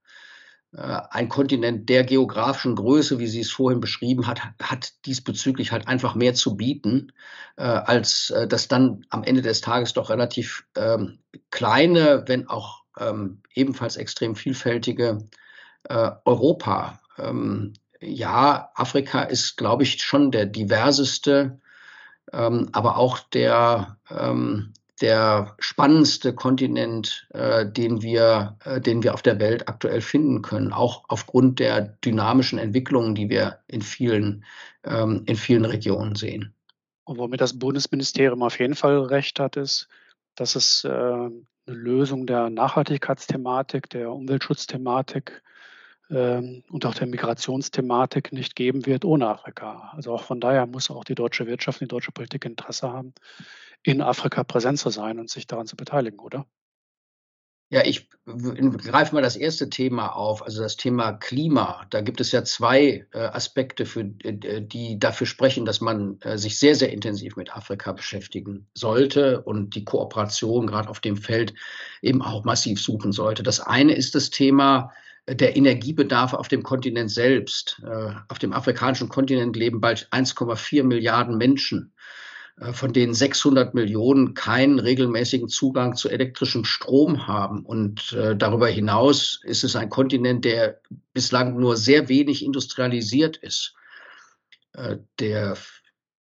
ein 0.76 1.28
Kontinent 1.28 1.88
der 1.88 2.04
geografischen 2.04 2.76
Größe, 2.76 3.18
wie 3.18 3.26
Sie 3.26 3.40
es 3.40 3.50
vorhin 3.50 3.81
beschrieben 3.81 4.26
hat, 4.26 4.40
hat 4.62 4.92
diesbezüglich 5.07 5.72
halt 5.72 5.88
einfach 5.88 6.14
mehr 6.14 6.35
zu 6.35 6.57
bieten, 6.57 7.12
äh, 7.57 7.62
als 7.62 8.31
äh, 8.31 8.46
das 8.46 8.68
dann 8.68 9.07
am 9.09 9.24
Ende 9.24 9.40
des 9.40 9.62
Tages 9.62 9.94
doch 9.94 10.11
relativ 10.11 10.66
ähm, 10.76 11.20
kleine, 11.50 12.24
wenn 12.26 12.48
auch 12.48 12.83
ähm, 12.98 13.42
ebenfalls 13.54 13.96
extrem 13.96 14.37
vielfältige 14.37 15.28
äh, 15.85 16.11
Europa. 16.24 17.00
Ähm, 17.16 17.72
ja, 18.00 18.70
Afrika 18.74 19.22
ist, 19.22 19.57
glaube 19.57 19.85
ich, 19.85 20.02
schon 20.02 20.31
der 20.31 20.46
diverseste, 20.46 21.61
ähm, 22.33 22.68
aber 22.72 22.98
auch 22.98 23.18
der 23.18 23.96
ähm, 24.11 24.74
der 24.98 25.54
spannendste 25.58 26.34
Kontinent, 26.34 27.26
äh, 27.30 27.66
den, 27.66 28.02
wir, 28.02 28.56
äh, 28.64 28.80
den 28.80 29.02
wir 29.02 29.14
auf 29.14 29.22
der 29.22 29.38
Welt 29.38 29.68
aktuell 29.68 30.00
finden 30.00 30.42
können, 30.42 30.72
auch 30.72 31.04
aufgrund 31.08 31.58
der 31.58 31.80
dynamischen 32.04 32.58
Entwicklungen, 32.58 33.14
die 33.14 33.28
wir 33.28 33.58
in 33.66 33.82
vielen, 33.82 34.44
ähm, 34.84 35.22
in 35.26 35.37
vielen 35.37 35.64
Regionen 35.64 36.14
sehen. 36.14 36.54
Und 37.04 37.18
womit 37.18 37.40
das 37.40 37.58
Bundesministerium 37.58 38.42
auf 38.42 38.58
jeden 38.58 38.74
Fall 38.74 38.98
recht 38.98 39.40
hat, 39.40 39.56
ist, 39.56 39.88
dass 40.34 40.56
es 40.56 40.84
äh, 40.84 40.88
eine 40.88 41.32
Lösung 41.66 42.26
der 42.26 42.50
Nachhaltigkeitsthematik, 42.50 43.90
der 43.90 44.12
Umweltschutzthematik 44.12 45.42
und 46.11 46.87
auch 46.87 46.94
der 46.94 47.07
Migrationsthematik 47.07 48.33
nicht 48.33 48.57
geben 48.57 48.87
wird 48.87 49.05
ohne 49.05 49.29
Afrika. 49.29 49.92
Also 49.94 50.12
auch 50.14 50.23
von 50.23 50.40
daher 50.40 50.66
muss 50.66 50.90
auch 50.90 51.05
die 51.05 51.14
deutsche 51.14 51.47
Wirtschaft, 51.47 51.83
die 51.83 51.87
deutsche 51.87 52.12
Politik 52.12 52.47
Interesse 52.47 52.90
haben, 52.90 53.12
in 53.83 54.01
Afrika 54.01 54.42
präsent 54.42 54.79
zu 54.79 54.88
sein 54.88 55.18
und 55.18 55.29
sich 55.29 55.47
daran 55.47 55.66
zu 55.66 55.77
beteiligen, 55.77 56.18
oder? 56.18 56.47
Ja, 57.71 57.85
ich 57.85 58.09
greife 58.25 59.14
mal 59.14 59.21
das 59.21 59.37
erste 59.37 59.68
Thema 59.68 60.16
auf, 60.16 60.42
also 60.42 60.62
das 60.62 60.79
Thema 60.79 61.12
Klima. 61.12 61.85
Da 61.90 62.01
gibt 62.01 62.18
es 62.18 62.33
ja 62.33 62.42
zwei 62.42 63.07
äh, 63.12 63.18
Aspekte, 63.18 63.85
für, 63.85 64.11
äh, 64.25 64.62
die 64.62 64.99
dafür 64.99 65.27
sprechen, 65.27 65.66
dass 65.66 65.83
man 65.83 66.18
äh, 66.23 66.38
sich 66.38 66.59
sehr, 66.59 66.75
sehr 66.75 66.90
intensiv 66.90 67.37
mit 67.37 67.55
Afrika 67.55 67.92
beschäftigen 67.92 68.66
sollte 68.73 69.42
und 69.42 69.75
die 69.75 69.85
Kooperation 69.85 70.66
gerade 70.66 70.88
auf 70.88 71.01
dem 71.01 71.18
Feld 71.18 71.53
eben 72.01 72.23
auch 72.23 72.44
massiv 72.44 72.81
suchen 72.81 73.12
sollte. 73.12 73.42
Das 73.42 73.61
eine 73.61 73.92
ist 73.92 74.14
das 74.14 74.31
Thema 74.31 74.90
der 75.34 75.56
Energiebedarf 75.56 76.34
auf 76.34 76.48
dem 76.48 76.62
Kontinent 76.62 77.10
selbst. 77.10 77.80
Äh, 77.84 78.12
auf 78.28 78.38
dem 78.38 78.52
afrikanischen 78.52 79.08
Kontinent 79.08 79.56
leben 79.56 79.80
bald 79.80 80.08
1,4 80.10 80.84
Milliarden 80.84 81.36
Menschen, 81.36 81.92
äh, 82.58 82.72
von 82.72 82.92
denen 82.92 83.14
600 83.14 83.74
Millionen 83.74 84.34
keinen 84.34 84.78
regelmäßigen 84.78 85.48
Zugang 85.48 85.96
zu 85.96 86.08
elektrischem 86.08 86.64
Strom 86.64 87.26
haben. 87.26 87.64
Und 87.64 88.12
äh, 88.12 88.36
darüber 88.36 88.68
hinaus 88.68 89.40
ist 89.44 89.64
es 89.64 89.76
ein 89.76 89.90
Kontinent, 89.90 90.44
der 90.44 90.80
bislang 91.12 91.58
nur 91.58 91.76
sehr 91.76 92.08
wenig 92.08 92.44
industrialisiert 92.44 93.36
ist. 93.36 93.74
Der 95.18 95.56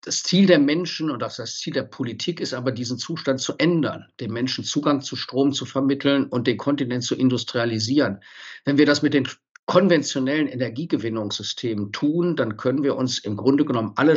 das 0.06 0.22
Ziel 0.22 0.46
der 0.46 0.60
Menschen 0.60 1.10
und 1.10 1.24
auch 1.24 1.36
das 1.36 1.58
Ziel 1.58 1.74
der 1.74 1.84
Politik 1.84 2.40
ist 2.40 2.54
aber, 2.54 2.72
diesen 2.72 3.00
Zustand 3.00 3.42
zu 3.42 3.56
ändern, 3.58 4.06
den 4.20 4.32
Menschen 4.32 4.64
Zugang 4.64 5.02
zu 5.02 5.16
Strom 5.16 5.52
zu 5.52 5.66
vermitteln 5.66 6.26
und 6.26 6.46
den 6.46 6.58
Kontinent 6.58 7.04
zu 7.04 7.16
industrialisieren. 7.16 8.20
Wenn 8.66 8.78
wir 8.78 8.86
das 8.86 9.02
mit 9.02 9.16
den 9.16 9.28
konventionellen 9.66 10.48
Energiegewinnungssystemen 10.48 11.92
tun, 11.92 12.36
dann 12.36 12.56
können 12.56 12.84
wir 12.84 12.96
uns 12.96 13.18
im 13.18 13.36
Grunde 13.36 13.66
genommen 13.66 13.94
alle 13.96 14.16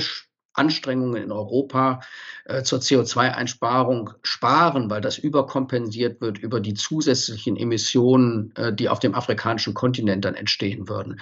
Anstrengungen 0.53 1.22
in 1.22 1.33
Europa 1.33 2.01
äh, 2.44 2.62
zur 2.62 2.81
CO2-Einsparung 2.81 4.11
sparen, 4.22 4.90
weil 4.90 5.01
das 5.01 5.16
überkompensiert 5.16 6.20
wird 6.20 6.37
über 6.37 6.61
die 6.61 6.74
zusätzlichen 6.74 7.57
Emissionen, 7.57 8.53
äh, 8.57 8.74
die 8.74 8.90
auf 8.90 8.98
dem 8.98 9.14
afrikanischen 9.14 9.72
Kontinent 9.72 10.27
dann 10.27 10.35
entstehen 10.35 10.88
würden. 10.88 11.20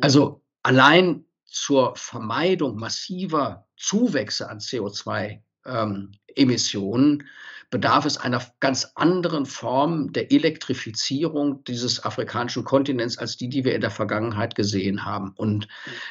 Also 0.00 0.42
allein 0.62 1.24
zur 1.44 1.94
Vermeidung 1.96 2.76
massiver 2.76 3.67
Zuwächse 3.78 4.50
an 4.50 4.58
CO2-Emissionen 4.58 7.20
ähm, 7.20 7.26
bedarf 7.70 8.06
es 8.06 8.16
einer 8.16 8.42
ganz 8.60 8.92
anderen 8.94 9.44
Form 9.44 10.12
der 10.12 10.32
Elektrifizierung 10.32 11.64
dieses 11.64 12.02
afrikanischen 12.02 12.64
Kontinents 12.64 13.18
als 13.18 13.36
die, 13.36 13.48
die 13.48 13.64
wir 13.64 13.74
in 13.74 13.82
der 13.82 13.90
Vergangenheit 13.90 14.54
gesehen 14.54 15.04
haben. 15.04 15.32
Und 15.36 15.68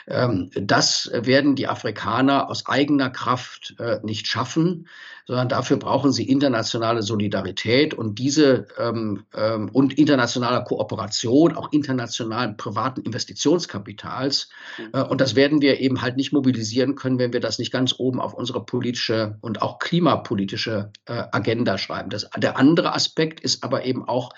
ähm, 0.07 0.51
das 0.53 1.09
werden 1.13 1.55
die 1.55 1.67
Afrikaner 1.67 2.49
aus 2.49 2.67
eigener 2.67 3.09
Kraft 3.09 3.75
äh, 3.79 3.99
nicht 4.03 4.27
schaffen, 4.27 4.87
sondern 5.27 5.49
dafür 5.49 5.77
brauchen 5.77 6.13
sie 6.13 6.23
internationale 6.23 7.03
Solidarität 7.03 7.93
und 7.93 8.17
diese 8.17 8.67
ähm, 8.79 9.25
ähm, 9.35 9.69
und 9.73 9.97
internationale 9.97 10.63
Kooperation, 10.63 11.55
auch 11.55 11.71
internationalen 11.73 12.55
privaten 12.55 13.01
Investitionskapitals. 13.01 14.49
Mhm. 14.77 14.89
Äh, 14.93 15.03
und 15.03 15.19
das 15.19 15.35
werden 15.35 15.61
wir 15.61 15.81
eben 15.81 16.01
halt 16.01 16.15
nicht 16.15 16.31
mobilisieren 16.31 16.95
können, 16.95 17.19
wenn 17.19 17.33
wir 17.33 17.41
das 17.41 17.59
nicht 17.59 17.73
ganz 17.73 17.93
oben 17.97 18.21
auf 18.21 18.33
unsere 18.33 18.65
politische 18.65 19.37
und 19.41 19.61
auch 19.61 19.79
klimapolitische 19.79 20.91
äh, 21.05 21.23
Agenda 21.31 21.77
schreiben. 21.77 22.09
Das, 22.09 22.29
der 22.37 22.57
andere 22.57 22.95
Aspekt 22.95 23.41
ist 23.41 23.65
aber 23.65 23.83
eben 23.83 24.07
auch 24.07 24.31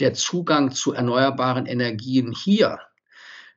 der 0.00 0.14
Zugang 0.14 0.72
zu 0.72 0.92
erneuerbaren 0.92 1.66
Energien 1.66 2.32
hier. 2.32 2.80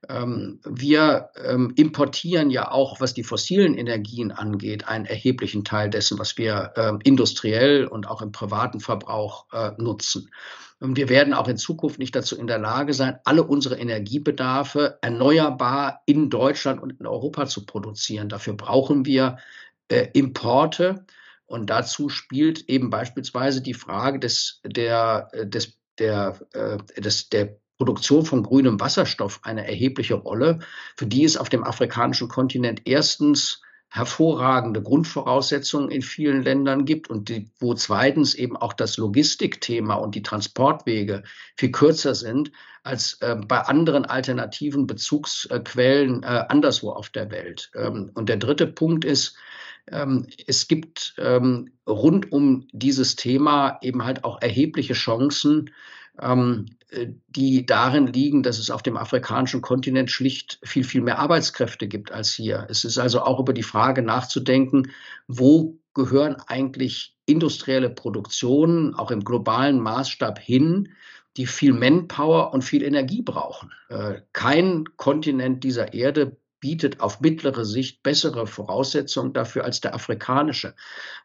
Ähm, 0.10 0.60
wir 0.66 1.30
ähm, 1.44 1.74
importieren 1.76 2.50
ja 2.50 2.72
auch, 2.72 3.00
was 3.00 3.14
die 3.14 3.24
fossilen 3.24 3.76
Energien 3.76 4.32
angeht, 4.32 4.88
einen 4.88 5.06
erheblichen 5.06 5.64
Teil 5.64 5.90
dessen, 5.90 6.20
was 6.20 6.38
wir 6.38 6.74
ähm, 6.76 7.00
industriell 7.04 7.86
und 7.86 8.08
auch 8.08 8.22
im 8.22 8.32
privaten 8.32 8.80
Verbrauch 8.80 9.46
äh, 9.54 9.72
nutzen. 9.78 10.30
Und 10.80 10.98
wir 10.98 11.10
werden 11.10 11.34
auch 11.34 11.48
in 11.48 11.58
Zukunft 11.58 12.00
nicht 12.00 12.16
dazu 12.16 12.38
in 12.38 12.48
der 12.48 12.60
Lage 12.60 12.94
sein, 12.94 13.18
alle 13.24 13.44
unsere 13.44 13.78
Energiebedarfe 13.78 15.00
erneuerbar 15.02 16.02
in 16.06 16.30
Deutschland 16.30 16.82
und 16.82 17.00
in 17.00 17.08
Europa 17.08 17.46
zu 17.46 17.66
produzieren. 17.66 18.30
Dafür 18.30 18.54
brauchen 18.56 19.06
wir 19.06 19.38
äh, 19.88 20.08
Importe. 20.14 21.06
Und 21.48 21.70
dazu 21.70 22.10
spielt 22.10 22.68
eben 22.70 22.90
beispielsweise 22.90 23.62
die 23.62 23.76
Frage 23.76 24.20
des, 24.20 24.62
der, 24.66 25.30
äh, 25.32 25.48
des, 25.48 25.78
der, 26.00 26.40
äh, 26.54 26.78
des, 27.00 27.30
der 27.30 27.58
Produktion 27.78 28.26
von 28.26 28.44
grünem 28.44 28.80
Wasserstoff 28.80 29.40
eine 29.44 29.68
erhebliche 29.68 30.16
Rolle, 30.16 30.60
für 30.96 31.06
die 31.06 31.24
es 31.24 31.38
auf 31.38 31.50
dem 31.50 31.64
afrikanischen 31.64 32.28
Kontinent 32.28 32.82
erstens 32.86 33.62
hervorragende 33.90 34.82
Grundvoraussetzungen 34.82 35.90
in 35.90 36.02
vielen 36.02 36.44
Ländern 36.44 36.84
gibt 36.84 37.10
und 37.10 37.30
die, 37.30 37.50
wo 37.60 37.74
zweitens 37.76 38.34
eben 38.34 38.58
auch 38.58 38.74
das 38.74 38.98
Logistikthema 38.98 39.96
und 39.96 40.16
die 40.16 40.24
Transportwege 40.24 41.24
viel 41.56 41.72
kürzer 41.72 42.14
sind 42.14 42.52
als 42.84 43.14
äh, 43.22 43.36
bei 43.36 43.62
anderen 43.62 44.06
alternativen 44.06 44.86
Bezugsquellen 44.86 46.24
äh, 46.24 46.44
anderswo 46.50 46.92
auf 46.92 47.10
der 47.10 47.32
Welt. 47.32 47.72
Ähm, 47.74 48.12
und 48.14 48.28
der 48.28 48.38
dritte 48.38 48.68
Punkt 48.68 49.06
ist, 49.06 49.38
ähm, 49.90 50.28
es 50.46 50.68
gibt 50.68 51.16
ähm, 51.18 51.72
rund 51.88 52.32
um 52.32 52.68
dieses 52.74 53.16
Thema 53.16 53.80
eben 53.82 54.04
halt 54.04 54.24
auch 54.24 54.42
erhebliche 54.42 54.94
Chancen, 54.94 55.72
ähm, 56.22 56.66
äh, 56.85 56.85
die 57.28 57.66
darin 57.66 58.08
liegen, 58.08 58.44
dass 58.44 58.60
es 58.60 58.70
auf 58.70 58.84
dem 58.84 58.98
afrikanischen 58.98 59.62
Kontinent 59.62 60.12
schlicht 60.12 60.60
viel, 60.64 60.84
viel 60.84 61.02
mehr 61.02 61.20
Arbeitskräfte 61.20 61.88
gibt 61.88 62.12
als 62.12 62.34
hier. 62.34 62.68
Es 62.70 62.84
ist 62.86 62.98
also 62.98 63.22
auch 63.22 63.40
über 63.40 63.54
die 63.54 63.64
Frage 63.64 64.02
nachzudenken, 64.02 64.92
wo 65.28 65.78
gehören 65.94 66.36
eigentlich 66.48 67.16
industrielle 67.26 67.90
Produktionen 67.90 68.94
auch 68.96 69.12
im 69.12 69.24
globalen 69.24 69.80
Maßstab 69.80 70.40
hin, 70.40 70.90
die 71.38 71.48
viel 71.48 71.74
Manpower 71.74 72.54
und 72.54 72.64
viel 72.64 72.84
Energie 72.84 73.22
brauchen. 73.22 73.72
Äh, 73.90 74.22
kein 74.32 74.86
Kontinent 74.96 75.64
dieser 75.64 75.94
Erde 75.94 76.38
bietet 76.66 77.00
auf 77.00 77.22
mittlere 77.22 77.64
Sicht 77.64 78.02
bessere 78.02 78.48
Voraussetzungen 78.48 79.34
dafür 79.34 79.66
als 79.66 79.82
der 79.82 79.94
afrikanische. 79.94 80.74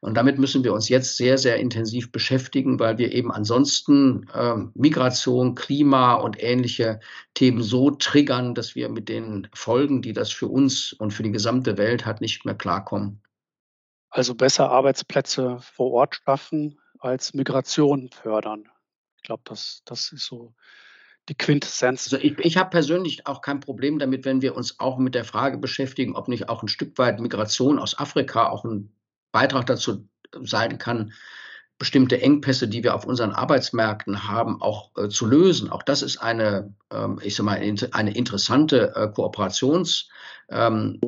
Und 0.03 0.13
damit 0.13 0.39
müssen 0.39 0.65
wir 0.65 0.75
uns 0.75 0.91
jetzt 0.91 1.17
sehr, 1.17 1.39
sehr 1.39 1.57
intensiv 1.57 2.13
beschäftigen, 2.13 2.79
weil 2.79 2.99
wir 2.99 3.11
eben 3.13 3.33
ansonsten 3.33 4.29
äh, 4.35 4.57
Migration, 4.75 5.55
Klima 5.55 6.13
und 6.17 6.43
ähnliche 6.43 7.01
Themen 7.33 7.63
so 7.63 7.91
triggern, 7.91 8.55
dass 8.55 8.75
wir 8.75 8.91
mit 8.91 9.09
den 9.09 9.49
Folgen, 9.55 10.03
die 10.03 10.13
das 10.13 10.31
für 10.31 10.49
uns 10.49 10.93
und 10.93 11.13
für 11.13 11.23
die 11.23 11.33
gesamte 11.33 11.79
Welt 11.79 12.05
hat, 12.05 12.21
nicht 12.21 12.45
mehr 12.45 12.55
klarkommen. 12.55 13.23
Also 14.11 14.35
besser 14.35 14.71
Arbeitsplätze 14.71 15.57
vor 15.63 15.93
Ort 15.93 16.21
schaffen 16.23 16.79
als 16.99 17.33
Migration 17.33 18.11
fördern. 18.11 18.69
Ich 19.17 19.23
glaube, 19.23 19.45
das, 19.47 19.81
das 19.87 20.13
ist 20.13 20.27
so 20.27 20.53
die 21.31 21.37
Quintessenz. 21.37 22.13
Also 22.13 22.23
ich, 22.23 22.39
ich 22.41 22.57
habe 22.57 22.71
persönlich 22.71 23.27
auch 23.27 23.41
kein 23.41 23.61
Problem 23.61 23.99
damit, 23.99 24.25
wenn 24.25 24.43
wir 24.43 24.57
uns 24.57 24.81
auch 24.81 24.99
mit 24.99 25.15
der 25.15 25.25
Frage 25.25 25.59
beschäftigen, 25.59 26.17
ob 26.17 26.29
nicht 26.29 26.49
auch 26.49 26.63
ein 26.63 26.69
Stück 26.69 26.99
weit 26.99 27.21
Migration 27.21 27.79
aus 27.79 27.99
Afrika 27.99 28.49
auch 28.49 28.65
ein 28.65 28.93
Beitrag 29.31 29.67
dazu 29.67 30.09
sein 30.43 30.79
kann, 30.79 31.13
bestimmte 31.79 32.21
Engpässe, 32.21 32.69
die 32.69 32.83
wir 32.83 32.95
auf 32.95 33.07
unseren 33.07 33.31
Arbeitsmärkten 33.31 34.29
haben, 34.29 34.61
auch 34.61 34.91
äh, 34.99 35.09
zu 35.09 35.25
lösen. 35.25 35.71
Auch 35.71 35.85
das 35.85 36.03
ist 36.03 36.19
eine, 36.19 36.75
ähm, 36.93 37.21
ich 37.23 37.37
sag 37.37 37.45
mal, 37.45 37.63
eine 37.93 38.15
interessante 38.15 38.93
äh, 38.97 39.09
Kooperationsoption. 39.09 40.99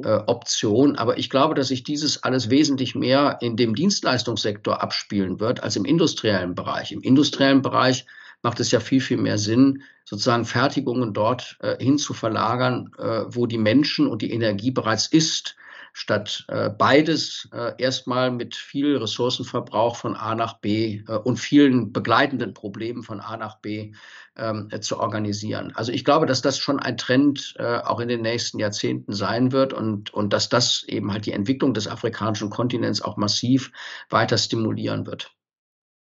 Ähm, 0.90 0.94
äh, 0.94 1.00
Aber 1.00 1.18
ich 1.18 1.30
glaube, 1.30 1.54
dass 1.54 1.68
sich 1.68 1.82
dieses 1.82 2.22
alles 2.22 2.48
wesentlich 2.48 2.94
mehr 2.94 3.38
in 3.40 3.56
dem 3.56 3.74
Dienstleistungssektor 3.74 4.80
abspielen 4.80 5.40
wird 5.40 5.62
als 5.64 5.74
im 5.76 5.85
industriellen 5.85 6.54
Bereich. 6.54 6.92
Im 6.92 7.02
industriellen 7.02 7.61
Bereich 7.61 8.06
macht 8.42 8.61
es 8.61 8.70
ja 8.70 8.81
viel, 8.81 9.00
viel 9.00 9.16
mehr 9.16 9.38
Sinn, 9.38 9.83
sozusagen 10.05 10.44
Fertigungen 10.44 11.14
dort 11.14 11.57
äh, 11.61 11.83
hin 11.83 11.98
zu 11.98 12.12
verlagern, 12.12 12.90
äh, 12.98 13.22
wo 13.28 13.46
die 13.46 13.59
Menschen 13.59 14.07
und 14.07 14.22
die 14.22 14.33
Energie 14.33 14.70
bereits 14.70 15.07
ist, 15.07 15.57
statt 15.92 16.44
äh, 16.48 16.70
beides 16.70 17.48
äh, 17.52 17.74
erstmal 17.78 18.31
mit 18.31 18.55
viel 18.55 18.96
Ressourcenverbrauch 18.96 19.96
von 19.96 20.16
A 20.16 20.35
nach 20.35 20.55
B 20.55 21.02
äh, 21.07 21.16
und 21.16 21.38
vielen 21.38 21.92
begleitenden 21.92 22.55
Problemen 22.55 23.02
von 23.02 23.20
A 23.20 23.37
nach 23.37 23.59
B 23.59 23.92
ähm, 24.37 24.68
äh, 24.70 24.81
zu 24.81 24.98
organisieren. 24.98 25.72
Also 25.74 25.92
ich 25.92 26.05
glaube, 26.05 26.26
dass 26.26 26.40
das 26.40 26.59
schon 26.59 26.81
ein 26.81 26.96
Trend 26.96 27.55
äh, 27.59 27.78
auch 27.78 28.00
in 28.00 28.09
den 28.09 28.22
nächsten 28.22 28.59
Jahrzehnten 28.59 29.12
sein 29.12 29.52
wird 29.52 29.74
und, 29.74 30.12
und 30.14 30.33
dass 30.33 30.48
das 30.48 30.85
eben 30.85 31.12
halt 31.12 31.26
die 31.26 31.33
Entwicklung 31.33 31.74
des 31.74 31.88
afrikanischen 31.88 32.48
Kontinents 32.48 33.02
auch 33.02 33.18
massiv 33.18 33.70
weiter 34.09 34.38
stimulieren 34.38 35.07
wird. 35.07 35.35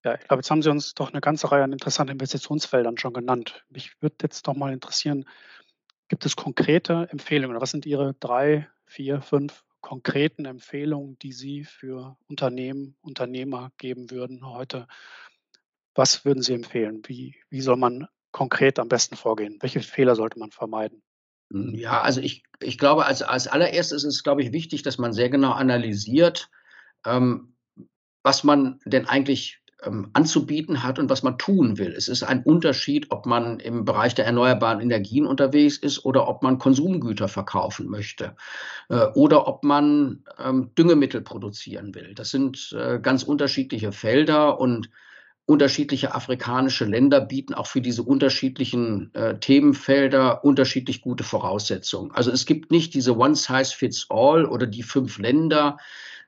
Ja, 0.05 0.15
ich 0.15 0.29
glaube, 0.29 0.41
jetzt 0.41 0.51
haben 0.51 0.63
Sie 0.63 0.71
uns 0.71 0.95
doch 0.95 1.11
eine 1.11 1.23
ganze 1.23 1.51
Reihe 1.51 1.65
an 1.65 1.73
interessanten 1.73 2.13
Investitionsfeldern 2.13 2.99
schon 2.99 3.15
genannt. 3.15 3.65
Mich 3.71 4.01
würde 4.03 4.17
jetzt 4.23 4.47
doch 4.47 4.55
mal 4.55 4.73
interessieren, 4.73 5.25
gibt 6.09 6.27
es 6.27 6.37
konkrete 6.37 7.09
Empfehlungen? 7.11 7.59
Was 7.61 7.71
sind 7.71 7.87
Ihre 7.87 8.15
drei, 8.21 8.69
vier, 8.85 9.23
fünf 9.23 9.65
konkreten 9.81 10.45
Empfehlungen, 10.45 11.19
die 11.21 11.33
Sie 11.33 11.65
für 11.65 12.19
Unternehmen, 12.29 12.97
Unternehmer 13.01 13.73
geben 13.79 14.11
würden 14.11 14.47
heute? 14.47 14.87
Was 15.95 16.27
würden 16.27 16.43
Sie 16.43 16.53
empfehlen? 16.53 17.03
Wie, 17.07 17.37
wie 17.49 17.63
soll 17.63 17.77
man 17.77 18.07
konkret 18.31 18.79
am 18.79 18.89
besten 18.89 19.17
vorgehen? 19.17 19.59
Welche 19.61 19.81
Fehler 19.81 20.17
sollte 20.17 20.39
man 20.39 20.51
vermeiden? 20.51 21.03
Ja, 21.51 22.03
also 22.03 22.21
ich, 22.21 22.43
ich 22.61 22.77
glaube, 22.79 23.07
als, 23.07 23.23
als 23.23 23.47
allererstes 23.47 24.05
ist 24.05 24.17
es, 24.17 24.23
glaube 24.23 24.43
ich, 24.43 24.53
wichtig, 24.53 24.83
dass 24.83 24.99
man 24.99 25.13
sehr 25.13 25.31
genau 25.31 25.53
analysiert, 25.53 26.51
ähm, 27.07 27.57
was 28.23 28.45
man 28.45 28.81
denn 28.85 29.07
eigentlich 29.07 29.64
ähm, 29.87 30.11
anzubieten 30.13 30.83
hat 30.83 30.99
und 30.99 31.11
was 31.11 31.23
man 31.23 31.39
tun 31.39 31.79
will. 31.79 31.93
Es 31.93 32.09
ist 32.09 32.23
ein 32.23 32.43
Unterschied, 32.43 33.11
ob 33.11 33.27
man 33.27 33.61
im 33.61 33.85
Bereich 33.85 34.15
der 34.15 34.27
erneuerbaren 34.27 34.81
Energien 34.81 35.27
unterwegs 35.27 35.77
ist 35.77 36.05
oder 36.05 36.29
ob 36.29 36.43
man 36.43 36.59
Konsumgüter 36.59 37.29
verkaufen 37.29 37.89
möchte 37.89 38.37
äh, 38.89 39.07
oder 39.15 39.47
ob 39.47 39.65
man 39.65 40.25
ähm, 40.39 40.71
Düngemittel 40.77 41.21
produzieren 41.21 41.95
will. 41.95 42.15
Das 42.15 42.31
sind 42.31 42.75
äh, 42.79 42.99
ganz 43.01 43.23
unterschiedliche 43.23 43.93
Felder 43.93 44.59
und 44.61 44.91
unterschiedliche 45.47 46.15
afrikanische 46.15 46.87
Länder 46.87 47.21
bieten 47.21 47.53
auch 47.53 47.67
für 47.67 47.83
diese 47.83 48.03
unterschiedlichen 48.03 49.15
äh, 49.15 49.39
Themenfelder 49.39 50.43
unterschiedlich 50.45 51.03
gute 51.03 51.25
Voraussetzungen. 51.25 52.13
Also 52.13 52.31
es 52.31 52.47
gibt 52.47 52.71
nicht 52.71 52.95
diese 52.95 53.17
One-Size-Fits-All 53.17 54.47
oder 54.47 54.67
die 54.67 54.83
fünf 54.83 55.19
Länder, 55.19 55.77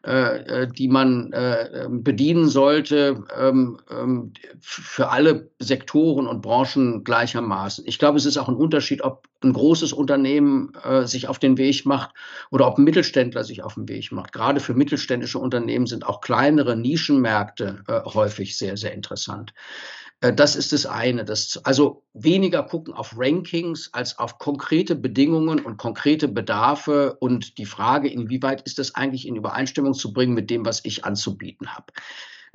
die 0.05 0.89
man 0.89 1.33
äh, 1.33 1.85
ähm, 1.85 2.05
bedienen 2.05 2.49
sollte 2.49 3.25
ähm, 3.37 3.81
ähm, 3.91 4.33
für 4.61 5.09
alle 5.09 5.51
Sektoren 5.59 6.29
und 6.29 6.43
Branchen 6.43 7.03
gleichermaßen. 7.03 7.85
Ich 7.89 7.99
glaube, 7.99 8.17
es 8.19 8.25
ist 8.25 8.37
auch 8.37 8.49
ein 8.49 8.55
Unterschied, 8.55 9.03
ob 9.03 9.27
ein 9.43 9.53
großes 9.53 9.93
Unternehmen 9.93 10.73
sich 11.05 11.29
auf 11.29 11.39
den 11.39 11.59
Weg 11.59 11.85
macht 11.87 12.15
oder 12.51 12.67
ob 12.67 12.79
ein 12.79 12.85
Mittelständler 12.85 13.45
sich 13.45 13.63
auf 13.63 13.75
den 13.75 13.89
Weg 13.89 14.11
macht. 14.13 14.33
Gerade 14.33 14.61
für 14.61 14.75
mittelständische 14.75 15.39
Unternehmen 15.39 15.87
sind 15.87 16.07
auch 16.07 16.21
kleinere 16.21 16.77
Nischenmärkte 16.77 17.83
häufig 17.89 18.57
sehr, 18.57 18.77
sehr 18.77 18.95
interessant. 18.95 19.53
Äh, 20.21 20.33
das 20.33 20.57
ist 20.57 20.73
das 20.73 20.87
eine. 20.87 21.25
Das, 21.25 21.61
also 21.65 22.05
weniger 22.15 22.63
gucken 22.63 22.95
auf 22.95 23.15
Rankings 23.17 23.91
als 23.93 24.19
auf 24.19 24.39
konkrete 24.39 24.95
Bedingungen 24.95 25.61
und 25.61 25.77
konkrete 25.77 26.29
Bedarfe 26.29 27.17
und 27.21 27.59
die 27.59 27.67
Frage, 27.67 28.09
inwieweit 28.09 28.63
ist 28.63 28.79
das 28.79 28.95
eigentlich 28.95 29.27
in 29.27 29.37
Übereinstimmung 29.37 29.95
zu 29.95 30.13
bringen 30.13 30.35
mit 30.35 30.51
dem, 30.51 30.65
was 30.65 30.85
ich 30.85 31.05
anzubieten 31.05 31.75
habe. 31.75 31.93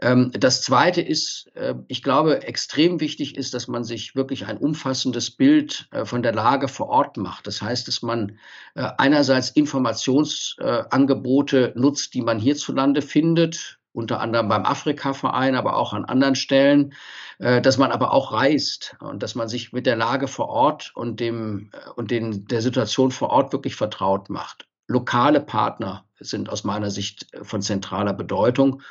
Ähm, 0.02 0.32
das 0.34 0.63
Zweite 0.63 1.02
ist, 1.02 1.52
äh, 1.54 1.76
ich 1.88 2.02
glaube, 2.02 2.41
extrem 2.43 3.00
wichtig 3.00 3.38
ist, 3.38 3.54
dass 3.54 3.67
man 3.67 3.84
sich 3.84 4.15
wirklich 4.15 4.47
ein 4.47 4.58
umfassendes 4.58 5.30
Bild 5.30 5.88
äh, 5.91 6.06
von 6.06 6.24
der 6.24 6.34
Lage 6.34 6.67
vor 6.67 6.89
Ort 6.89 7.17
macht. 7.17 7.45
Das 7.47 7.62
heißt, 7.62 7.88
dass 7.88 8.02
man 8.02 8.39
einerseits 8.74 9.50
Informationsangebote 9.50 11.74
nutzt, 11.76 12.13
die 12.13 12.21
man 12.21 12.39
hierzulande 12.39 13.02
findet, 13.02 13.80
unter 13.93 14.19
anderem 14.19 14.47
beim 14.47 14.65
Afrika-Verein, 14.65 15.56
aber 15.56 15.75
auch 15.75 15.93
an 15.93 16.06
anderen 16.06 16.36
Stellen, 16.36 16.93
äh, 17.39 17.62
dass 17.62 17.77
man 17.77 17.91
aber 17.91 18.13
auch 18.13 18.32
reist 18.32 18.95
und 18.99 19.21
dass 19.21 19.36
man 19.36 19.47
sich 19.47 19.73
mit 19.73 19.86
der 19.86 19.95
Lage 19.95 20.27
vor 20.27 20.49
Ort 20.49 20.91
und 20.95 21.19
dem 21.19 21.69
äh, 21.73 21.89
und 21.95 22.12
den, 22.12 22.45
der 22.45 22.62
Situation 22.62 23.12
vor 23.12 23.30
Ort 23.30 23.51
wirklich 23.54 23.75
vertraut 23.75 24.30
macht. 24.30 24.67
Lokale 24.88 25.41
Partner 25.41 26.06
sind 26.19 26.49
aus 26.49 26.63
meiner 26.63 26.91
Sicht 26.91 27.27
von 27.41 27.62
zentraler 27.62 28.13
Bedeutung. 28.13 28.82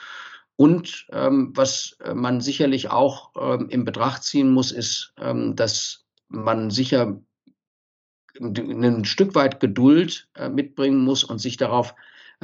Und 0.56 1.06
ähm, 1.10 1.52
was 1.54 1.96
man 2.14 2.40
sicherlich 2.42 2.90
auch 2.90 3.30
ähm, 3.40 3.68
in 3.70 3.84
Betracht 3.84 4.22
ziehen 4.24 4.50
muss, 4.50 4.72
ist, 4.72 5.14
ähm, 5.18 5.56
dass 5.56 6.04
man 6.28 6.70
sicher 6.70 7.18
ein 8.38 9.04
Stück 9.04 9.34
weit 9.34 9.60
Geduld 9.60 10.28
äh, 10.34 10.48
mitbringen 10.48 11.02
muss 11.02 11.24
und 11.24 11.38
sich 11.38 11.56
darauf 11.56 11.92
äh, 11.92 11.94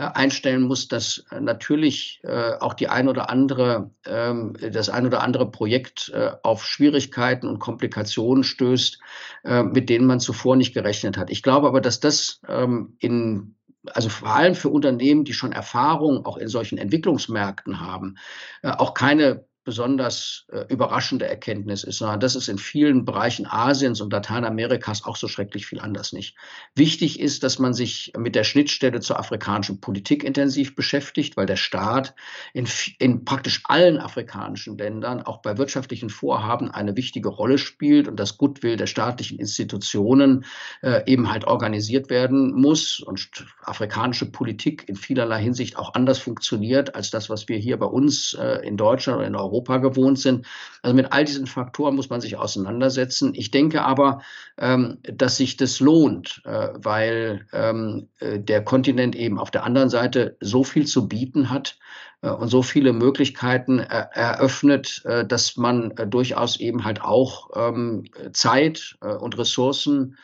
einstellen 0.05 0.63
muss, 0.63 0.89
dass 0.89 1.25
äh, 1.31 1.41
natürlich 1.41 2.21
äh, 2.23 2.53
auch 2.61 2.75
die 2.75 2.89
ein 2.89 3.09
oder 3.09 3.31
andere, 3.31 3.91
ähm, 4.05 4.55
das 4.61 4.91
ein 4.91 5.07
oder 5.07 5.23
andere 5.23 5.51
Projekt 5.51 6.13
auf 6.43 6.65
Schwierigkeiten 6.65 7.49
und 7.49 7.59
Komplikationen 7.59 8.45
stößt, 8.45 8.99
mit 9.45 9.89
denen 9.89 10.07
man 10.07 10.21
zuvor 10.21 10.57
nicht 10.57 10.75
gerechnet 10.75 11.17
hat. 11.17 11.31
Ich 11.31 11.43
glaube 11.43 11.67
aber, 11.67 11.81
dass 11.81 12.01
das 12.01 12.41
ähm, 12.49 12.97
in 12.99 13.55
also 13.93 14.09
vor 14.09 14.35
allem 14.35 14.57
für 14.57 14.69
Unternehmen, 14.69 15.25
die 15.25 15.33
schon 15.33 15.53
Erfahrung 15.53 16.27
auch 16.27 16.37
in 16.37 16.49
solchen 16.49 16.77
Entwicklungsmärkten 16.77 17.81
haben, 17.81 18.17
auch 18.63 18.95
keine 18.95 19.45
besonders 19.67 20.47
äh, 20.53 20.65
überraschende 20.69 21.27
Erkenntnis 21.27 21.83
ist, 21.83 21.99
sondern 21.99 22.21
das 22.21 22.37
ist 22.37 22.49
in 22.49 22.57
vielen 22.57 23.05
Bereichen 23.05 23.47
Asiens 23.47 24.01
und 24.01 24.13
Lateinamerikas 24.13 25.05
auch 25.05 25.17
so 25.17 25.27
schrecklich 25.27 25.67
viel 25.67 25.81
anders 25.81 26.13
nicht. 26.13 26.37
Wichtig 26.77 27.19
ist, 27.19 27.43
dass 27.43 27.59
man 27.59 27.75
sich 27.75 28.13
mit 28.17 28.37
der 28.37 28.45
Schnittstelle 28.45 29.01
zur 29.01 29.19
afrikanischen 29.19 29.81
Politik 29.81 30.23
intensiv 30.23 30.77
beschäftigt, 30.77 31.37
weil 31.37 31.47
der 31.47 31.57
Staat 31.57 32.15
in, 32.55 32.69
in 33.01 33.25
praktisch 33.25 33.63
allen 33.65 33.99
afrikanischen 33.99 34.79
Ländern, 34.79 35.21
auch 35.21 35.43
bei 35.43 35.59
wirtschaftlichen 35.59 36.11
Vorhaben, 36.11 36.71
eine 36.71 36.97
wichtige 36.97 37.29
Rolle 37.29 37.59
spielt 37.59 38.07
und 38.07 38.21
das 38.21 38.39
Goodwill 38.39 38.77
der 38.77 38.87
staatlichen 38.87 39.41
Institutionen 39.41 40.45
äh, 40.83 41.03
eben 41.11 41.29
halt 41.29 41.45
organisiert 41.45 42.09
werden 42.09 42.55
muss 42.55 43.01
und 43.01 43.47
afrikanische 43.65 44.31
Politik 44.31 44.89
in 44.89 44.95
vielerlei 44.95 45.43
Hinsicht 45.43 45.77
auch 45.77 45.95
anders 45.95 46.21
funktioniert 46.21 46.95
als 46.95 47.11
das, 47.11 47.29
was 47.29 47.49
wir 47.49 47.59
hier 47.59 47.81
bei 47.81 47.87
uns 47.87 48.35
äh, 48.35 48.65
in 48.65 48.77
Deutschland 48.77 49.19
oder 49.19 49.27
in 49.27 49.35
Europa 49.35 49.56
Europa 49.57 49.79
gewohnt 49.79 50.19
sind. 50.19 50.47
Also 50.83 50.95
mit 50.95 51.13
all 51.13 51.25
diesen 51.25 51.47
Faktoren 51.47 51.97
muss 51.97 52.11
man 52.11 52.21
sich 52.21 52.37
auseinandersetzen. 52.37 53.33
Ich 53.35 53.51
denke 53.51 53.83
aber, 53.83 54.21
ähm, 54.59 54.99
dass 55.03 55.37
sich 55.37 55.57
das 55.57 55.81
lohnt, 55.81 56.43
äh, 56.45 56.69
weil 56.75 57.47
ähm, 57.53 58.09
äh, 58.21 58.39
der 58.39 58.63
Kontinent 58.63 59.17
eben 59.17 59.39
auf 59.39 59.51
der 59.51 59.65
anderen 59.65 59.89
Seite 59.89 60.37
so 60.41 60.65
viel 60.65 60.87
zu 60.87 61.09
bieten 61.09 61.51
hat 61.51 61.79
äh, 62.23 62.31
und 62.31 62.49
so 62.49 62.63
viele 62.63 62.93
Möglichkeiten 62.93 63.79
er 63.79 64.11
eröffnet, 64.15 65.03
äh, 65.05 65.27
dass 65.27 65.57
man 65.57 65.93
äh, 65.93 66.07
durchaus 66.07 66.61
eben 66.61 66.85
halt 66.85 67.03
auch 67.03 67.51
ähm, 67.55 68.05
Zeit 68.33 68.97
äh, 69.01 69.15
und 69.15 69.39
Ressourcen 69.39 70.17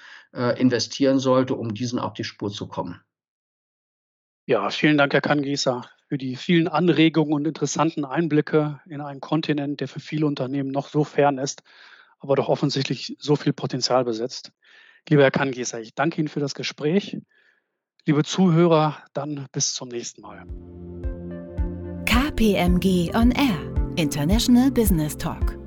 investieren 0.56 1.18
sollte, 1.18 1.54
um 1.54 1.74
diesen 1.74 1.98
auf 1.98 2.14
die 2.14 2.24
Spur 2.24 2.50
zu 2.50 2.66
kommen. 2.66 3.02
Ja, 4.46 4.68
vielen 4.70 4.98
Dank, 4.98 5.12
Herr 5.12 5.20
Kangieser, 5.20 5.88
für 6.08 6.18
die 6.18 6.34
vielen 6.34 6.66
Anregungen 6.66 7.32
und 7.32 7.46
interessanten 7.46 8.04
Einblicke 8.04 8.80
in 8.86 9.00
einen 9.00 9.20
Kontinent, 9.20 9.80
der 9.80 9.88
für 9.88 10.00
viele 10.00 10.26
Unternehmen 10.26 10.70
noch 10.70 10.88
so 10.88 11.04
fern 11.04 11.38
ist, 11.38 11.62
aber 12.18 12.34
doch 12.34 12.48
offensichtlich 12.48 13.16
so 13.18 13.36
viel 13.36 13.52
Potenzial 13.52 14.04
besitzt. 14.04 14.52
Lieber 15.08 15.22
Herr 15.22 15.30
Kangieser, 15.30 15.80
ich 15.80 15.94
danke 15.94 16.20
Ihnen 16.20 16.28
für 16.28 16.40
das 16.40 16.54
Gespräch. 16.54 17.18
Liebe 18.04 18.24
Zuhörer, 18.24 18.98
dann 19.12 19.46
bis 19.52 19.74
zum 19.74 19.88
nächsten 19.88 20.22
Mal. 20.22 20.44
KPMG 22.04 23.14
On 23.14 23.30
Air, 23.30 23.94
International 23.96 24.72
Business 24.72 25.16
Talk. 25.16 25.61